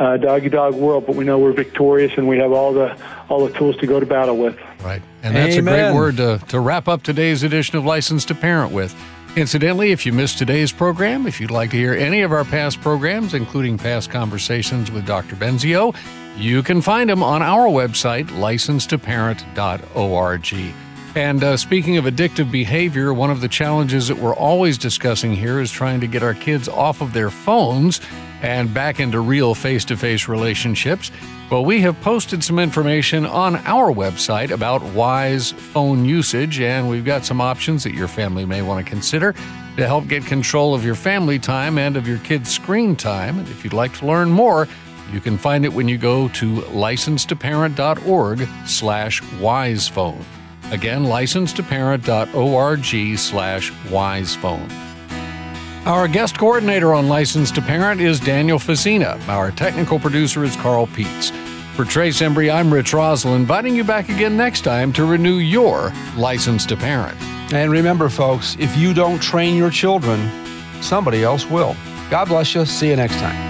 uh, 0.00 0.16
doggy 0.16 0.48
dog 0.48 0.74
world, 0.74 1.06
but 1.06 1.14
we 1.14 1.24
know 1.24 1.38
we're 1.38 1.52
victorious 1.52 2.12
and 2.16 2.26
we 2.26 2.38
have 2.38 2.52
all 2.52 2.72
the 2.72 2.96
all 3.28 3.46
the 3.46 3.52
tools 3.56 3.76
to 3.76 3.86
go 3.86 4.00
to 4.00 4.06
battle 4.06 4.36
with. 4.36 4.58
Right, 4.82 5.02
and 5.22 5.36
that's 5.36 5.56
Amen. 5.56 5.74
a 5.74 5.90
great 5.90 5.94
word 5.94 6.16
to 6.16 6.38
to 6.48 6.58
wrap 6.58 6.88
up 6.88 7.02
today's 7.02 7.42
edition 7.42 7.76
of 7.76 7.84
License 7.84 8.24
to 8.26 8.34
Parent 8.34 8.72
with. 8.72 8.96
Incidentally, 9.36 9.92
if 9.92 10.04
you 10.04 10.12
missed 10.12 10.38
today's 10.38 10.72
program, 10.72 11.24
if 11.24 11.40
you'd 11.40 11.52
like 11.52 11.70
to 11.70 11.76
hear 11.76 11.94
any 11.94 12.22
of 12.22 12.32
our 12.32 12.44
past 12.44 12.80
programs, 12.80 13.32
including 13.32 13.78
past 13.78 14.10
conversations 14.10 14.90
with 14.90 15.06
Dr. 15.06 15.36
Benzio, 15.36 15.94
you 16.36 16.64
can 16.64 16.82
find 16.82 17.08
them 17.08 17.22
on 17.22 17.40
our 17.40 17.68
website, 17.68 18.26
licensedtoparent.org. 18.26 20.74
And 21.14 21.44
uh, 21.44 21.56
speaking 21.56 21.96
of 21.96 22.06
addictive 22.06 22.50
behavior, 22.50 23.14
one 23.14 23.30
of 23.30 23.40
the 23.40 23.46
challenges 23.46 24.08
that 24.08 24.18
we're 24.18 24.34
always 24.34 24.76
discussing 24.76 25.36
here 25.36 25.60
is 25.60 25.70
trying 25.70 26.00
to 26.00 26.08
get 26.08 26.24
our 26.24 26.34
kids 26.34 26.68
off 26.68 27.00
of 27.00 27.12
their 27.12 27.30
phones 27.30 28.00
and 28.42 28.72
back 28.72 29.00
into 29.00 29.20
real 29.20 29.54
face 29.54 29.84
to 29.86 29.96
face 29.96 30.28
relationships. 30.28 31.10
Well, 31.50 31.64
we 31.64 31.80
have 31.80 32.00
posted 32.00 32.44
some 32.44 32.58
information 32.58 33.26
on 33.26 33.56
our 33.66 33.92
website 33.92 34.50
about 34.50 34.82
wise 34.82 35.52
phone 35.52 36.04
usage, 36.04 36.60
and 36.60 36.88
we've 36.88 37.04
got 37.04 37.24
some 37.24 37.40
options 37.40 37.84
that 37.84 37.94
your 37.94 38.08
family 38.08 38.44
may 38.44 38.62
want 38.62 38.84
to 38.84 38.90
consider 38.90 39.34
to 39.76 39.86
help 39.86 40.08
get 40.08 40.24
control 40.26 40.74
of 40.74 40.84
your 40.84 40.94
family 40.94 41.38
time 41.38 41.78
and 41.78 41.96
of 41.96 42.06
your 42.06 42.18
kids' 42.18 42.50
screen 42.50 42.94
time. 42.94 43.38
And 43.38 43.48
if 43.48 43.64
you'd 43.64 43.72
like 43.72 43.96
to 43.98 44.06
learn 44.06 44.30
more, 44.30 44.68
you 45.12 45.20
can 45.20 45.36
find 45.36 45.64
it 45.64 45.72
when 45.72 45.88
you 45.88 45.98
go 45.98 46.28
to 46.28 46.56
licensedtoparent.org 46.56 48.48
slash 48.66 49.22
wisephone. 49.40 50.24
Again, 50.70 51.04
licensedtoparent.org 51.04 53.18
slash 53.18 53.90
wisephone. 53.90 54.89
Our 55.86 56.08
guest 56.08 56.36
coordinator 56.36 56.92
on 56.92 57.08
License 57.08 57.50
to 57.52 57.62
Parent 57.62 58.02
is 58.02 58.20
Daniel 58.20 58.58
Facina. 58.58 59.18
Our 59.28 59.50
technical 59.50 59.98
producer 59.98 60.44
is 60.44 60.54
Carl 60.56 60.86
Peets. 60.88 61.30
For 61.74 61.86
Trace 61.86 62.20
Embry, 62.20 62.52
I'm 62.52 62.72
Rich 62.72 62.92
Rosell, 62.92 63.34
inviting 63.34 63.74
you 63.74 63.82
back 63.82 64.10
again 64.10 64.36
next 64.36 64.60
time 64.60 64.92
to 64.92 65.06
renew 65.06 65.38
your 65.38 65.90
License 66.16 66.66
to 66.66 66.76
Parent. 66.76 67.18
And 67.54 67.72
remember, 67.72 68.10
folks, 68.10 68.56
if 68.60 68.76
you 68.76 68.92
don't 68.92 69.22
train 69.22 69.56
your 69.56 69.70
children, 69.70 70.30
somebody 70.82 71.24
else 71.24 71.46
will. 71.46 71.74
God 72.10 72.28
bless 72.28 72.54
you. 72.54 72.66
See 72.66 72.90
you 72.90 72.96
next 72.96 73.14
time. 73.14 73.49